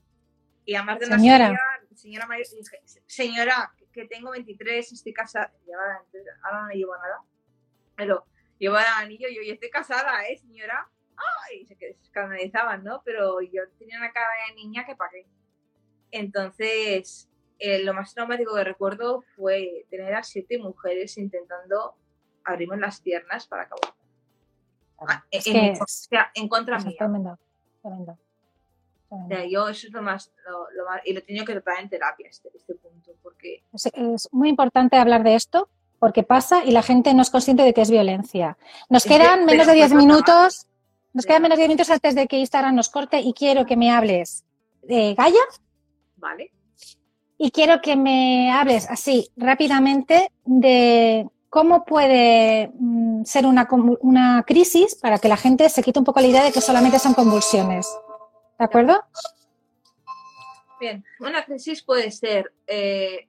[0.70, 1.46] Y además de una Señora.
[1.46, 1.62] señora,
[1.96, 2.28] señora
[3.06, 6.04] señora, que tengo 23, estoy casada, llevaba,
[6.44, 7.24] ahora no le llevo nada,
[7.96, 8.24] pero
[8.56, 10.88] llevo el anillo, yo ya estoy casada, ¿eh, señora?
[11.48, 13.02] Ay, se escandalizaban, ¿no?
[13.04, 15.26] Pero yo tenía una cara de niña que pagué.
[16.12, 21.96] Entonces, eh, lo más traumático que recuerdo fue tener a siete mujeres intentando
[22.44, 23.92] abrirme las piernas para acabar.
[25.00, 26.94] Ah, Es en, que en- es- o sea, en contra mía.
[26.96, 27.36] tremendo,
[27.82, 28.16] tremendo.
[29.10, 31.52] O sea, yo eso es lo más, lo, lo más, y lo he tenido que
[31.52, 36.64] tratar en terapia este, este punto, porque Es, muy importante hablar de esto porque pasa
[36.64, 38.56] y la gente no es consciente de que es violencia.
[38.88, 40.66] Nos quedan menos de pero 10 fue minutos.
[41.12, 43.76] Nos quedan menos de 10 minutos antes de que Instagram nos corte y quiero que
[43.76, 44.44] me hables
[44.82, 45.42] de Gaia
[46.16, 46.52] ¿vale?
[47.36, 53.68] y quiero que me hables así rápidamente de cómo puede mm, ser una,
[54.00, 56.98] una crisis para que la gente se quite un poco la idea de que solamente
[56.98, 57.88] son convulsiones.
[58.60, 59.02] ¿De acuerdo?
[60.78, 63.26] Bien, una crisis puede ser, eh,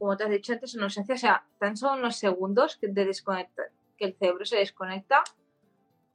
[0.00, 3.04] como te has dicho antes, una ausencia, o sea, tan solo unos segundos que, de
[3.04, 3.62] desconecta,
[3.96, 5.22] que el cerebro se desconecta.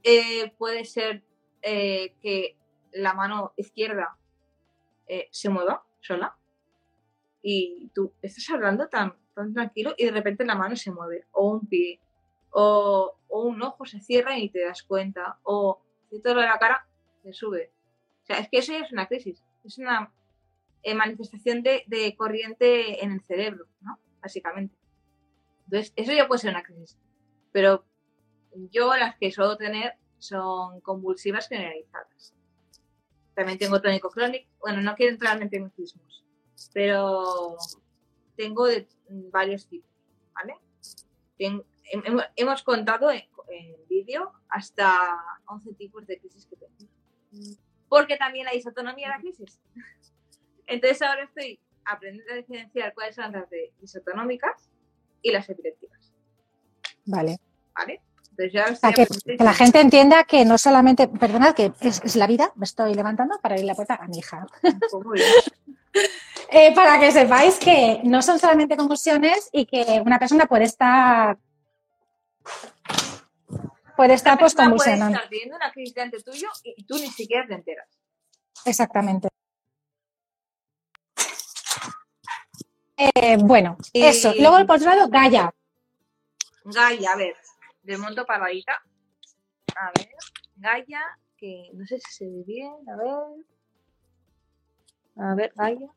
[0.03, 1.23] Eh, puede ser
[1.61, 2.57] eh, que
[2.91, 4.17] la mano izquierda
[5.07, 6.37] eh, se mueva sola
[7.41, 11.49] y tú estás hablando tan, tan tranquilo y de repente la mano se mueve, o
[11.49, 12.01] un pie,
[12.49, 16.85] o, o un ojo se cierra y te das cuenta, o te duele la cara,
[17.23, 17.71] te sube.
[18.27, 20.13] Sea, es que eso ya es una crisis, es una
[20.83, 23.99] eh, manifestación de, corriente en el cerebro, ¿no?
[24.21, 24.75] Básicamente.
[25.65, 26.97] Entonces, eso ya puede ser una crisis.
[27.53, 27.85] Pero
[28.71, 32.33] yo las que suelo tener son convulsivas generalizadas.
[33.33, 34.49] También tengo tónico crónico.
[34.59, 36.25] Bueno, no quiero entrar en tecnicismos,
[36.73, 37.55] pero
[38.35, 39.89] tengo de mm, varios tipos,
[40.33, 40.55] ¿vale?
[42.35, 46.77] Hemos contado en, en vídeo hasta 11 tipos de crisis que tengo.
[47.89, 49.59] Porque también hay disautonomía en la crisis.
[50.67, 54.69] Entonces ahora estoy aprendiendo a diferenciar cuáles son las de disautonómicas
[55.21, 56.11] y las epilépticas,
[57.05, 57.37] Vale.
[57.73, 58.01] ¿vale?
[58.37, 62.51] Entonces estoy que, la gente entienda que no solamente, perdonad, que es, es la vida,
[62.55, 64.45] me estoy levantando para abrir la puerta a mi hija.
[65.13, 65.27] Bien.
[66.49, 71.37] Eh, para que sepáis que no son solamente convulsiones y que una persona puede estar
[73.97, 75.17] puede estar pues persona puede convulsionando.
[75.17, 77.89] estar teniendo una crisis delante tuyo y tú ni siquiera te enteras.
[78.65, 79.27] Exactamente.
[82.95, 84.33] Eh, bueno, Y- eso.
[84.39, 85.53] Luego, por otro lado, Gaia.
[86.63, 87.35] Gaia, a ver,
[87.83, 88.73] de monto paradita.
[89.75, 90.09] A ver,
[90.55, 91.01] Gaia,
[91.37, 93.45] que no sé si se ve bien, a ver.
[95.29, 95.89] A ver, Gaia.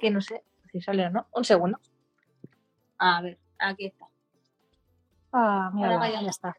[0.00, 0.42] Que no sé
[0.72, 1.28] si sale o no.
[1.32, 1.78] Un segundo.
[2.98, 4.06] A ver, aquí está.
[5.36, 6.56] Ah, mira, ya está.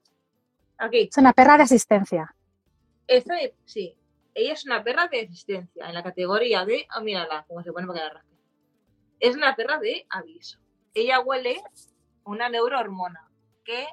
[0.78, 1.08] Aquí.
[1.10, 2.36] Es una perra de asistencia.
[3.08, 3.98] Esta, de- sí.
[4.34, 6.86] Ella es una perra de existencia en la categoría de.
[6.98, 8.36] Oh, mírala, cómo se pone para que la rasque.
[9.22, 10.60] Es una perra de aviso.
[10.94, 11.64] Ella huele
[12.26, 13.30] una neurohormona
[13.64, 13.88] que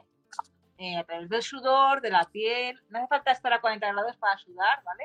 [0.78, 4.16] eh, a través del sudor, de la piel, no hace falta estar a 40 grados
[4.16, 5.05] para sudar, ¿vale?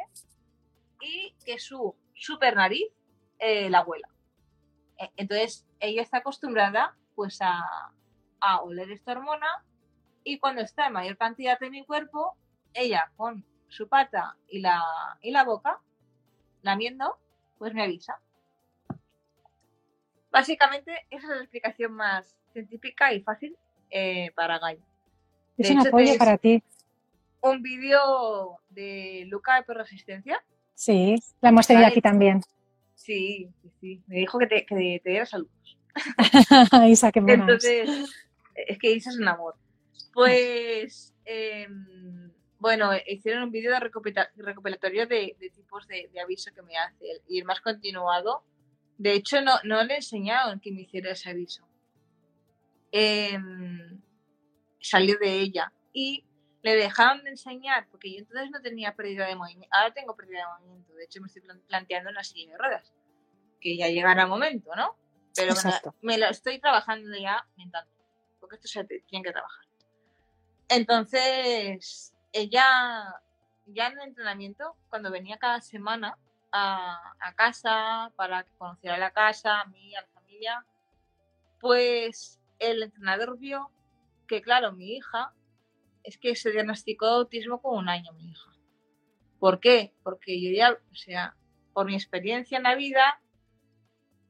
[1.01, 2.87] Y que su super nariz
[3.37, 4.09] eh, la huela.
[4.97, 7.91] Eh, Entonces, ella está acostumbrada pues a,
[8.39, 9.47] a oler esta hormona
[10.23, 12.35] y cuando está en mayor cantidad de mi cuerpo,
[12.73, 14.83] ella con su pata y la,
[15.21, 15.79] y la boca,
[16.61, 17.17] lamiendo,
[17.57, 18.19] pues me avisa.
[20.31, 23.55] Básicamente, esa es la explicación más científica y fácil
[23.89, 24.83] eh, para Gaia.
[25.57, 26.61] Es un apoyo para ti.
[27.41, 30.43] un vídeo de Luca de Resistencia.
[30.75, 32.41] Sí, la hemos tenido aquí también.
[32.97, 34.03] Sí, sí, sí.
[34.07, 35.77] Me dijo que te, que te diera saludos.
[36.89, 37.19] Isa, qué.
[37.19, 38.26] Entonces,
[38.67, 39.55] es que Isa es un amor.
[40.13, 46.51] Pues, em, bueno, hicieron un vídeo de recopila- recopilatorio de, de tipos de, de aviso
[46.53, 47.21] que me hace.
[47.27, 48.43] Y el más continuado,
[48.97, 51.67] de hecho, no, no le enseñaron que me hiciera ese aviso.
[52.91, 54.01] Em,
[54.79, 55.71] salió de ella.
[55.93, 56.25] Y
[56.63, 59.75] le dejaron de enseñar, porque yo entonces no tenía pérdida de movimiento.
[59.75, 60.93] Ahora tengo pérdida de movimiento.
[60.93, 62.93] De hecho, me estoy plan- planteando una silla de ruedas.
[63.61, 64.95] Que ya llegará el momento, ¿no?
[65.35, 65.53] Pero
[66.01, 67.96] me lo estoy trabajando ya mentalmente.
[68.47, 69.65] Porque esto se tiene que trabajar.
[70.69, 73.21] Entonces, ella,
[73.65, 76.17] ya en el entrenamiento, cuando venía cada semana
[76.51, 80.65] a, a casa para que conociera la casa, a mí, a la familia,
[81.59, 83.71] pues el entrenador vio
[84.27, 85.33] que, claro, mi hija
[86.03, 88.51] es que se diagnosticó autismo con un año, mi hija.
[89.39, 89.93] ¿Por qué?
[90.03, 91.35] Porque yo ya, o sea,
[91.73, 93.21] por mi experiencia en la vida,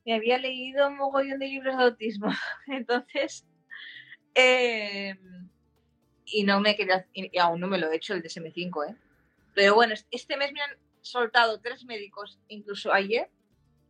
[0.06, 2.28] me había leído un mogollón de libros de autismo.
[2.68, 3.47] Entonces,
[4.38, 5.16] eh,
[6.26, 8.96] y no me quería, y aún no me lo he hecho el DSM5, ¿eh?
[9.56, 10.72] Pero bueno, es- este mes me han
[11.02, 13.30] soltado tres médicos, incluso ayer,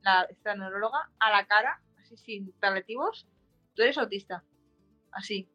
[0.01, 3.27] la, esta neuróloga, a la cara, así sin paliativos,
[3.75, 4.43] tú eres autista.
[5.11, 5.49] Así,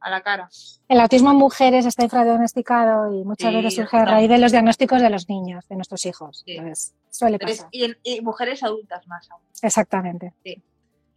[0.00, 0.48] a la cara.
[0.88, 4.50] El autismo en mujeres está infradiagnosticado y muchas Sí, veces surge a raíz de los
[4.52, 6.42] diagnósticos de los niños, de nuestros hijos.
[6.44, 6.52] Sí.
[6.52, 7.68] Entonces, suele pasar.
[7.72, 9.42] y, en- y mujeres adultas más aún.
[9.62, 10.34] Exactamente.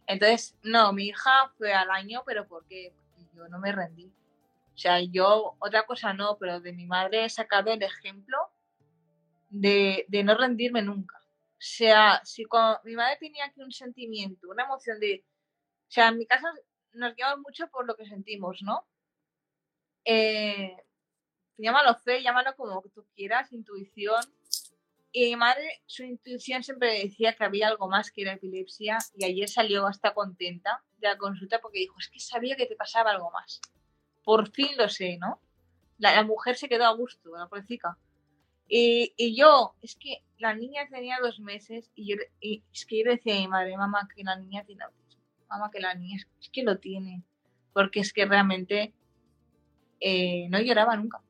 [0.06, 2.92] Entonces, no, mi hija fue al año, pero ¿por qué?
[2.94, 4.12] Porque yo no me rendí.
[4.74, 8.36] O sea, yo, otra cosa no, pero de mi madre he sacado el ejemplo
[9.48, 11.16] de, no rendirme nunca.
[11.18, 12.44] O sea, si
[12.84, 15.24] mi madre tenía aquí un sentimiento, una emoción de...
[15.88, 16.52] O sea, en mi casa
[16.92, 18.86] nos guiamos mucho por lo que sentimos, ¿no?
[20.04, 20.76] Eh,
[21.56, 24.22] llámalo fe, llámalo como tú quieras, intuición.
[25.18, 29.24] Y mi madre, su intuición siempre decía que había algo más que era epilepsia y
[29.24, 33.12] ayer salió hasta contenta de la consulta porque dijo, es que sabía que te pasaba
[33.12, 33.62] algo más.
[34.24, 35.40] Por fin lo sé, ¿no?
[35.96, 37.96] La, mujer se quedó a gusto, la pobrecita.
[38.68, 43.06] Y, y yo, es que la niña tenía dos meses y, yo, es que yo
[43.06, 45.22] le decía mi madre, mamá, que la niña tiene autismo.
[45.48, 47.22] Mamá, que la niña es que lo tiene.
[47.72, 48.92] Porque es que realmente
[49.98, 51.22] eh, no lloraba nunca.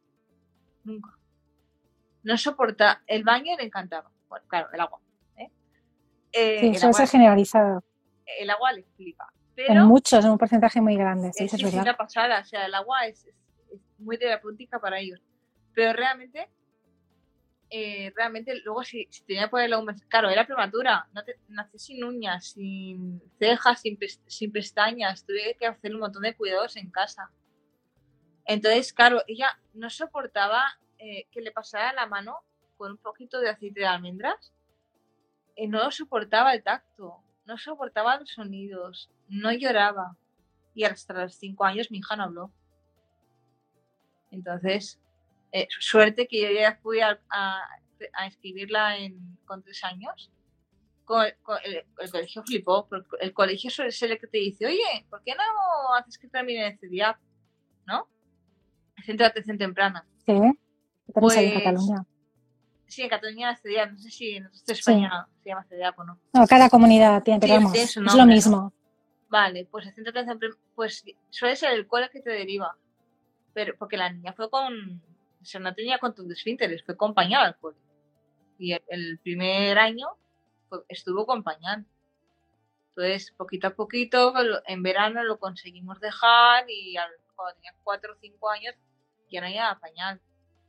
[0.82, 1.16] Nunca.
[2.26, 3.02] No soporta.
[3.06, 4.10] El baño le encantaba.
[4.28, 5.00] Bueno, claro, el agua.
[5.36, 5.50] ¿eh?
[6.32, 7.84] Eh, Sí, el, suele agua ser generalizado.
[8.40, 9.26] el agua le flipa.
[9.54, 11.82] Pero En muchos, en un porcentaje muy grande, sí, es, eso es es verdad.
[11.90, 12.40] una pasada.
[12.40, 13.36] O sea, el agua es, es-
[13.72, 15.20] es muy terapéutica para ellos.
[15.72, 16.50] Pero realmente,
[17.70, 21.08] eh, realmente, luego si, si tenía que ponerle un Claro, era prematura.
[21.12, 23.96] No te- nací sin uñas, sin cejas, sin,
[24.26, 25.24] sin pestañas.
[25.24, 27.30] Tuve que hacer un montón de cuidados en casa.
[28.46, 30.64] Entonces, claro, ella no soportaba
[31.06, 32.38] eh, que le pasara la mano
[32.76, 34.52] con un poquito de aceite de almendras.
[35.54, 40.16] Eh, no soportaba el tacto, no soportaba los sonidos, no lloraba.
[40.74, 42.52] Y hasta los cinco años mi hija no habló.
[44.30, 45.00] Entonces,
[45.52, 47.62] eh, suerte que yo ya fui a, a,
[48.12, 50.30] a inscribirla en, con tres años.
[51.04, 55.06] Con- con- el, el colegio flipó, porque el colegio ser el que te dice, oye,
[55.08, 57.16] ¿por qué no haces que termine el CDIAP?
[57.86, 58.08] ¿No?
[59.06, 60.04] De Atención Temprana.
[60.26, 60.34] Sí,
[61.06, 62.04] ¿qué tenéis ahí en Pues, Cataluña?
[62.88, 66.18] Sí, en Cataluña CDIAP, no sé si en de España se llama CDIAP o no.
[66.32, 68.26] No, cada comunidad tiene, pero Sí, vamos, es lo ¿no?
[68.26, 68.72] mismo.
[69.28, 72.76] Vale, pues el centro de atención pues suele ser el cole que te deriva.
[73.52, 75.02] Pero porque la niña fue con.
[75.42, 77.76] O sea, no tenía con tus desfínteres, fue con pañal al cole.
[78.58, 80.08] Y el, el primer año
[80.88, 81.84] estuvo con pañal.
[82.90, 84.32] Entonces, poquito a poquito,
[84.66, 88.74] en verano lo conseguimos dejar y al- cuando tenía 4 o 5 años
[89.30, 90.20] ya no llevaba pañal.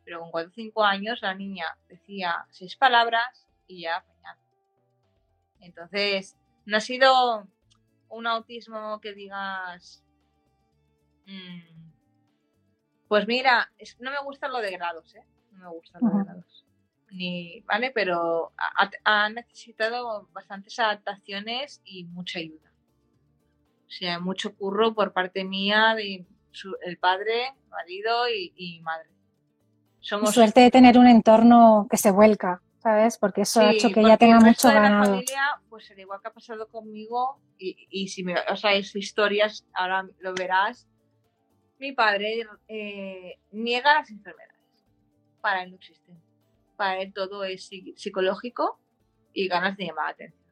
[0.07, 4.05] Pero con 4 o 5 años la niña decía seis palabras y ya.
[5.59, 7.45] Entonces, no ha sido
[8.07, 10.01] un autismo que digas.
[11.25, 11.91] mm,
[13.09, 15.25] pues mira, es- no me gusta lo de grados, ¿eh?
[15.51, 16.65] No me gusta lo de grados.
[17.11, 17.91] Ni, ¿vale?
[17.91, 22.71] Pero ha, ha necesitado bastantes adaptaciones y mucha ayuda.
[23.87, 29.09] O sea, mucho curro por parte mía, de su- el padre, marido y, y madre.
[29.99, 33.17] Somos suerte de tener un entorno que se vuelca, ¿sabes?
[33.17, 35.11] Porque eso ha hecho que ella tenga el resto mucho de la ganado.
[35.13, 38.95] familia, pues al igual que ha pasado conmigo, y, y si me o sea, es
[38.95, 40.87] historias, ahora lo verás,
[41.79, 44.55] mi padre eh, niega las enfermedades.
[45.41, 46.17] Para él no existen.
[46.77, 48.79] Para él todo es psi- psicológico
[49.33, 50.43] y ganas de llamar la atención.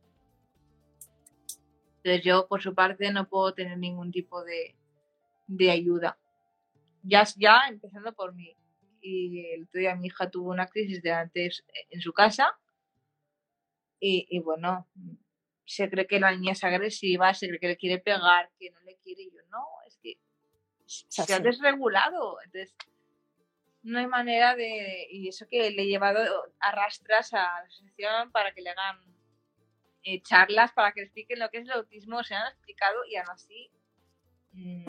[2.04, 4.76] Entonces yo, por su parte, no puedo tener ningún tipo de,
[5.48, 6.18] de ayuda.
[7.02, 8.56] Ya, ya empezando por mí.
[9.06, 12.58] Y el otro día mi hija tuvo una crisis de antes en su casa
[14.00, 14.88] y, y bueno,
[15.64, 18.80] se cree que la niña es agresiva, se cree que le quiere pegar, que no
[18.82, 20.18] le quiere y yo no, es que
[20.86, 22.76] se ha desregulado, entonces
[23.84, 26.20] no hay manera de, y eso que le he llevado
[26.60, 29.00] arrastras a la asociación para que le hagan
[30.04, 33.30] eh, charlas, para que expliquen lo que es el autismo, se han explicado y aún
[33.30, 33.70] así...
[34.52, 34.86] Mm,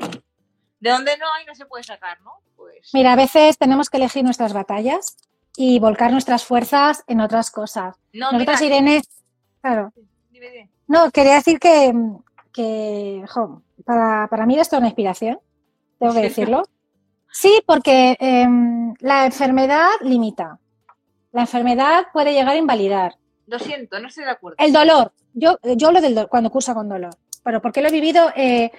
[0.78, 2.42] de dónde no hay no se puede sacar, ¿no?
[2.78, 2.94] Pues...
[2.94, 5.16] Mira, a veces tenemos que elegir nuestras batallas
[5.56, 7.96] y volcar nuestras fuerzas en otras cosas.
[8.12, 9.02] No, Nosotras, Irene,
[9.60, 9.92] claro.
[10.86, 11.92] No, quería decir que,
[12.52, 13.24] que
[13.84, 15.40] para, para, mí esto es una inspiración,
[15.98, 16.62] tengo que decirlo.
[17.32, 20.58] Sí, porque em, la enfermedad limita.
[21.32, 23.16] La enfermedad puede llegar a invalidar.
[23.46, 24.56] Lo siento, no estoy de acuerdo.
[24.58, 25.12] El dolor.
[25.34, 27.14] Yo, yo lo del dolor, cuando cursa con dolor.
[27.42, 28.70] Pero porque lo he vivido, eh,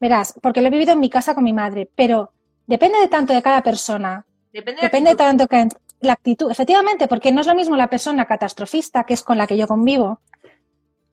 [0.00, 1.90] verás, porque lo he vivido en mi casa con mi madre.
[1.94, 2.32] Pero
[2.66, 4.24] depende de tanto de cada persona.
[4.52, 5.68] Depende, de, tanto que
[6.00, 6.50] la actitud.
[6.50, 9.66] Efectivamente, porque no es lo mismo la persona catastrofista, que es con la que yo
[9.66, 10.20] convivo.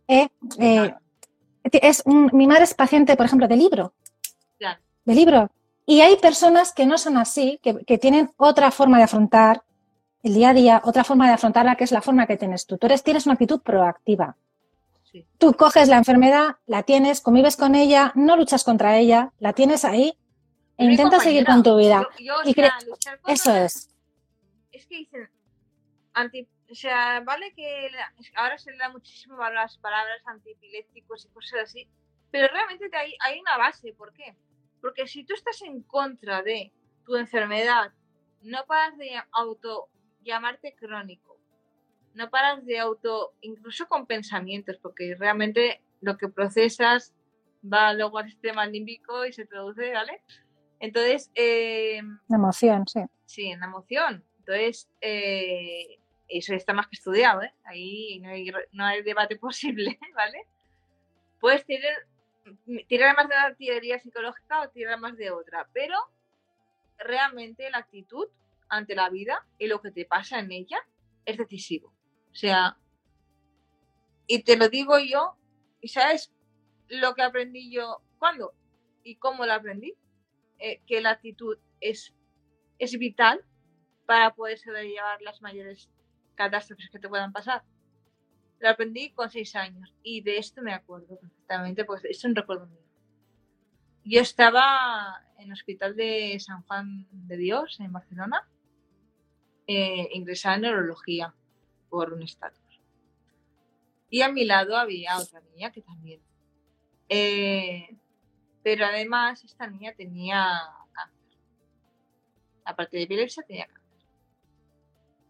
[0.08, 0.30] Eh,
[0.60, 0.94] eh,
[1.64, 3.94] es mi madre es paciente, por ejemplo, de libro.
[5.04, 5.50] De libro.
[5.88, 9.64] Y hay personas que no son así, que, tienen otra forma de afrontar
[10.22, 12.78] el día a día, otra forma de afrontarla, que es la forma que tienes tú.
[12.78, 14.38] Tú eres, tienes una actitud proactiva.
[15.40, 19.84] Tú coges la enfermedad, la tienes, convives con ella, no luchas contra ella, la tienes
[19.84, 20.16] ahí
[20.84, 22.08] intentas seguir con tu vida.
[23.28, 23.90] eso es.
[24.72, 25.30] Es que dicen,
[26.70, 27.90] o sea, vale que
[28.36, 31.88] ahora se le da muchísimo valor a las palabras antipilépticos y cosas así,
[32.32, 33.94] pero realmente hay, hay una base.
[33.94, 34.36] ¿Por qué?
[34.82, 36.72] Porque si tú estás en contra de
[37.06, 37.92] tu enfermedad,
[38.42, 39.90] no paras de auto
[40.24, 41.38] llamarte crónico,
[42.14, 47.14] no paras de auto, incluso con pensamientos, porque realmente lo que procesas
[47.62, 50.22] va luego al sistema límbico y se traduce, ¿vale?
[50.82, 51.32] Entonces...
[51.36, 53.00] Eh, la emoción, sí.
[53.26, 54.26] Sí, en la emoción.
[54.40, 57.54] Entonces, eh, eso está más que estudiado, ¿eh?
[57.64, 60.46] Ahí no hay, no hay debate posible, ¿vale?
[61.40, 62.08] Puedes tener
[62.88, 65.96] tirar más de una teoría psicológica o tirar más de otra, pero
[66.98, 68.28] realmente la actitud
[68.70, 70.78] ante la vida y lo que te pasa en ella
[71.26, 71.94] es decisivo.
[72.32, 72.78] O sea,
[74.28, 75.36] y te lo digo yo,
[75.82, 76.32] y sabes
[76.88, 78.54] lo que aprendí yo, ¿cuándo?
[79.04, 79.96] ¿Y cómo lo aprendí?
[80.64, 82.14] Eh, que la actitud es,
[82.78, 83.44] es vital
[84.06, 85.90] para poder sobrellevar las mayores
[86.36, 87.64] catástrofes que te puedan pasar.
[88.60, 92.68] Lo aprendí con seis años y de esto me acuerdo perfectamente, pues es un recuerdo
[92.68, 92.84] mío.
[94.04, 98.48] Yo estaba en el hospital de San Juan de Dios, en Barcelona,
[99.66, 101.34] eh, ingresada en neurología
[101.90, 102.82] por un estatus.
[104.12, 106.22] Y a mi lado había otra niña que también.
[107.10, 107.98] Eh,
[108.64, 110.62] pero además esta niña tenía
[110.94, 111.38] cáncer.
[112.66, 113.82] Aparte de epilepsia, tenía cáncer.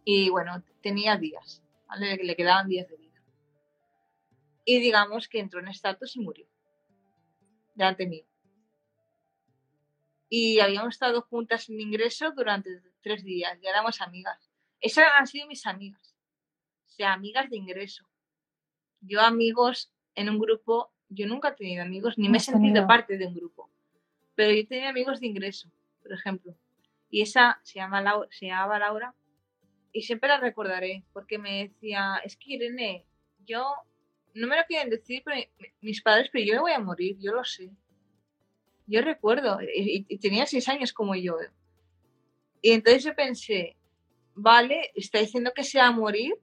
[0.04, 1.62] Y bueno, tenía días,
[1.98, 3.12] le quedaban días de vida
[4.64, 6.46] y digamos que entró en estatus y murió.
[7.74, 8.24] Delante mío.
[10.28, 12.70] Y habíamos estado juntas en ingreso durante
[13.02, 14.50] tres días, ya éramos amigas.
[14.80, 16.16] Esas han sido mis amigas.
[16.86, 18.08] O sea, amigas de ingreso.
[19.00, 23.18] Yo amigos en un grupo, yo nunca he tenido amigos, ni me he sentido parte
[23.18, 23.70] de un grupo.
[24.34, 25.70] Pero yo tenía amigos de ingreso,
[26.02, 26.54] por ejemplo.
[27.10, 29.14] Y esa se, llama Laura, se llamaba Laura.
[29.92, 33.04] Y siempre la recordaré, porque me decía, es que Irene,
[33.46, 33.74] yo
[34.34, 35.22] no me lo quieren decir
[35.80, 37.70] mis padres, pero yo me voy a morir, yo lo sé.
[38.86, 41.36] Yo recuerdo, y, tenía seis años como yo.
[42.60, 43.76] Y entonces yo pensé,
[44.34, 46.34] vale, está diciendo que se va a morir,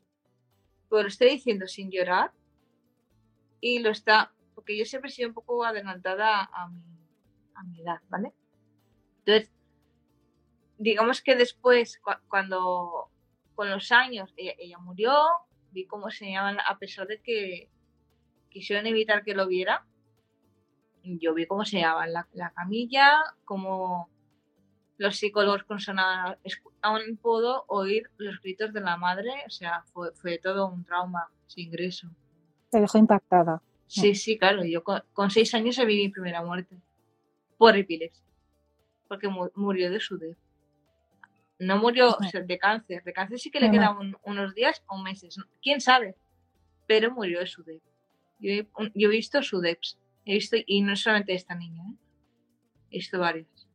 [0.89, 2.32] pero lo está diciendo sin llorar.
[3.61, 6.68] Y lo está, porque yo siempre he sido un poco adelantada a
[7.64, 8.34] mi, edad, ¿vale?
[9.20, 9.49] Entonces,
[10.78, 13.10] digamos que después, cuando
[13.55, 15.14] con los años ella, murió,
[15.72, 17.70] vi cómo se llaman, a pesar de que
[18.49, 19.86] quisieron evitar que lo viera.
[21.03, 24.10] Yo vi cómo se llevaba la, la camilla, cómo
[24.97, 26.38] los psicólogos consonaban.
[26.82, 31.62] Aún puedo oír los gritos de la madre, o sea, fue, todo un trauma ese
[31.62, 32.10] ingreso.
[32.70, 33.62] Te dejó impactada.
[33.90, 34.64] Sí, sí, claro.
[34.64, 36.78] Yo con, seis años vi mi primera muerte
[37.58, 38.24] por epilepsia,
[39.08, 40.38] porque murió de sudez.
[41.58, 43.04] No murió de cáncer.
[43.04, 45.38] De cáncer sí que le quedaban unos días o meses.
[45.62, 46.16] ¿Quién sabe?
[46.88, 47.82] Pero murió de sudez.
[48.40, 49.98] Yo he, visto su DEPS.
[50.24, 51.96] He visto, y no solamente esta niña, ¿eh?
[52.92, 53.68] he visto varias.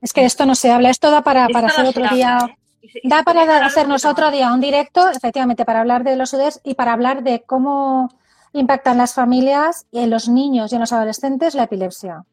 [0.00, 2.38] Es que esto no se habla, esto da para, para hacer otro día.
[2.48, 3.00] ¿eh?
[3.04, 6.92] da para hacernos otro día un directo, efectivamente, para hablar de los UDEPS y para
[6.92, 8.08] hablar de cómo
[8.52, 12.24] impactan las familias y en los niños y en los adolescentes la epilepsia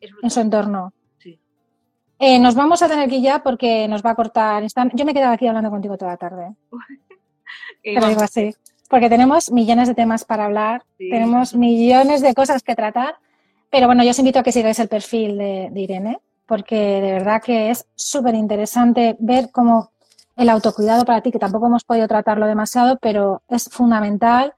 [0.00, 0.92] en su entorno.
[1.18, 1.38] Sí.
[2.18, 4.62] Eh, nos vamos a tener que ir ya porque nos va a cortar.
[4.94, 6.54] Yo me he quedado aquí hablando contigo toda la tarde.
[7.84, 8.54] Lo digo así.
[8.88, 11.10] Porque tenemos millones de temas para hablar, Sí.
[11.10, 13.16] tenemos millones de cosas que tratar.
[13.70, 17.12] Pero bueno, yo os invito a que sigáis el perfil de, de Irene, porque de
[17.12, 19.90] verdad que es súper interesante ver cómo
[20.36, 24.54] el autocuidado para ti, que tampoco hemos podido tratarlo demasiado, pero es fundamental.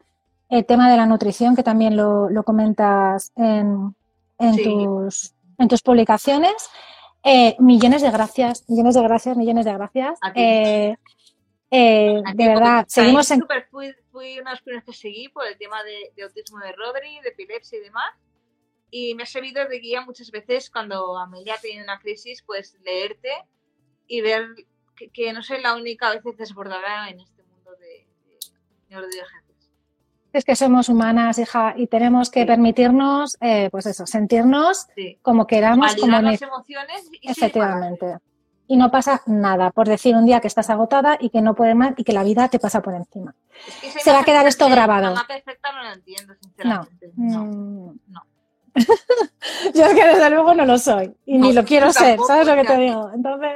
[0.49, 3.95] El tema de la nutrición, que también lo, lo comentas en,
[4.39, 4.65] en Sí.
[4.65, 6.55] tus, en tus publicaciones.
[7.23, 10.19] Eh, millones de gracias, millones de gracias, millones de gracias.
[10.35, 10.97] Eh,
[11.71, 15.47] eh, de verdad, seguimos en, súper fui, fui una de las primeras que seguí por
[15.47, 18.15] el tema de, de autismo de Rodri, de epilepsia y demás.
[18.91, 23.33] Y me ha servido de guía muchas veces cuando Amelia tenido una crisis, pues leerte
[24.07, 24.47] y ver
[24.97, 28.39] que, que no soy la única a veces desbordada en este mundo de, de
[28.89, 29.48] neurodivergencias.
[30.33, 32.47] Es que somos humanas, hija, y tenemos que Sí.
[32.47, 35.19] permitirnos, eh, pues eso, sentirnos Sí.
[35.23, 38.19] como queramos, como las emociones y efectivamente.
[38.71, 41.75] Y no pasa nada por decir un día que estás agotada y que no puedes
[41.75, 43.35] más y que la vida te pasa por encima.
[43.67, 45.07] Es que esa Se va a quedar esto grabado.
[45.15, 47.11] Mamá perfecta no lo entiendo, sinceramente.
[47.17, 47.95] No.
[48.09, 48.23] No.
[49.75, 52.55] Yo es que desde luego no lo soy y ni lo quiero ser, ¿sabes lo
[52.55, 53.11] que te digo?
[53.15, 53.53] Entonces,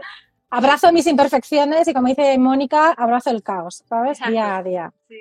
[0.51, 4.13] abrazo mis imperfecciones y como dice Mónica, abrazo el caos, ¿sabes?
[4.19, 4.33] Exacto.
[4.33, 4.93] Día a día.
[5.09, 5.17] Sí.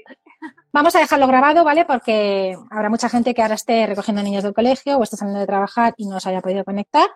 [0.73, 1.85] Vamos a dejarlo grabado, ¿vale?
[1.85, 5.47] Porque habrá mucha gente que ahora esté recogiendo niños del colegio o esté saliendo de
[5.47, 7.09] trabajar y no se haya podido conectar.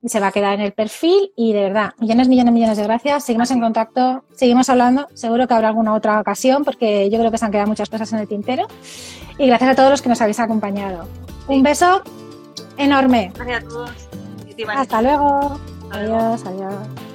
[0.00, 2.84] Y se va a quedar en el perfil y de verdad, millones, millones, millones de
[2.84, 3.24] gracias.
[3.24, 5.08] Seguimos en contacto, seguimos hablando.
[5.14, 8.12] Seguro que habrá alguna otra ocasión porque yo creo que se han quedado muchas cosas
[8.12, 8.66] en el tintero.
[9.38, 11.06] Y gracias a todos los que nos habéis acompañado.
[11.48, 12.02] Un beso
[12.76, 13.32] enorme.
[13.34, 13.90] Gracias a todos.
[14.76, 15.58] Hasta luego.
[15.90, 16.28] Hasta luego.
[16.30, 17.11] Adiós, adiós.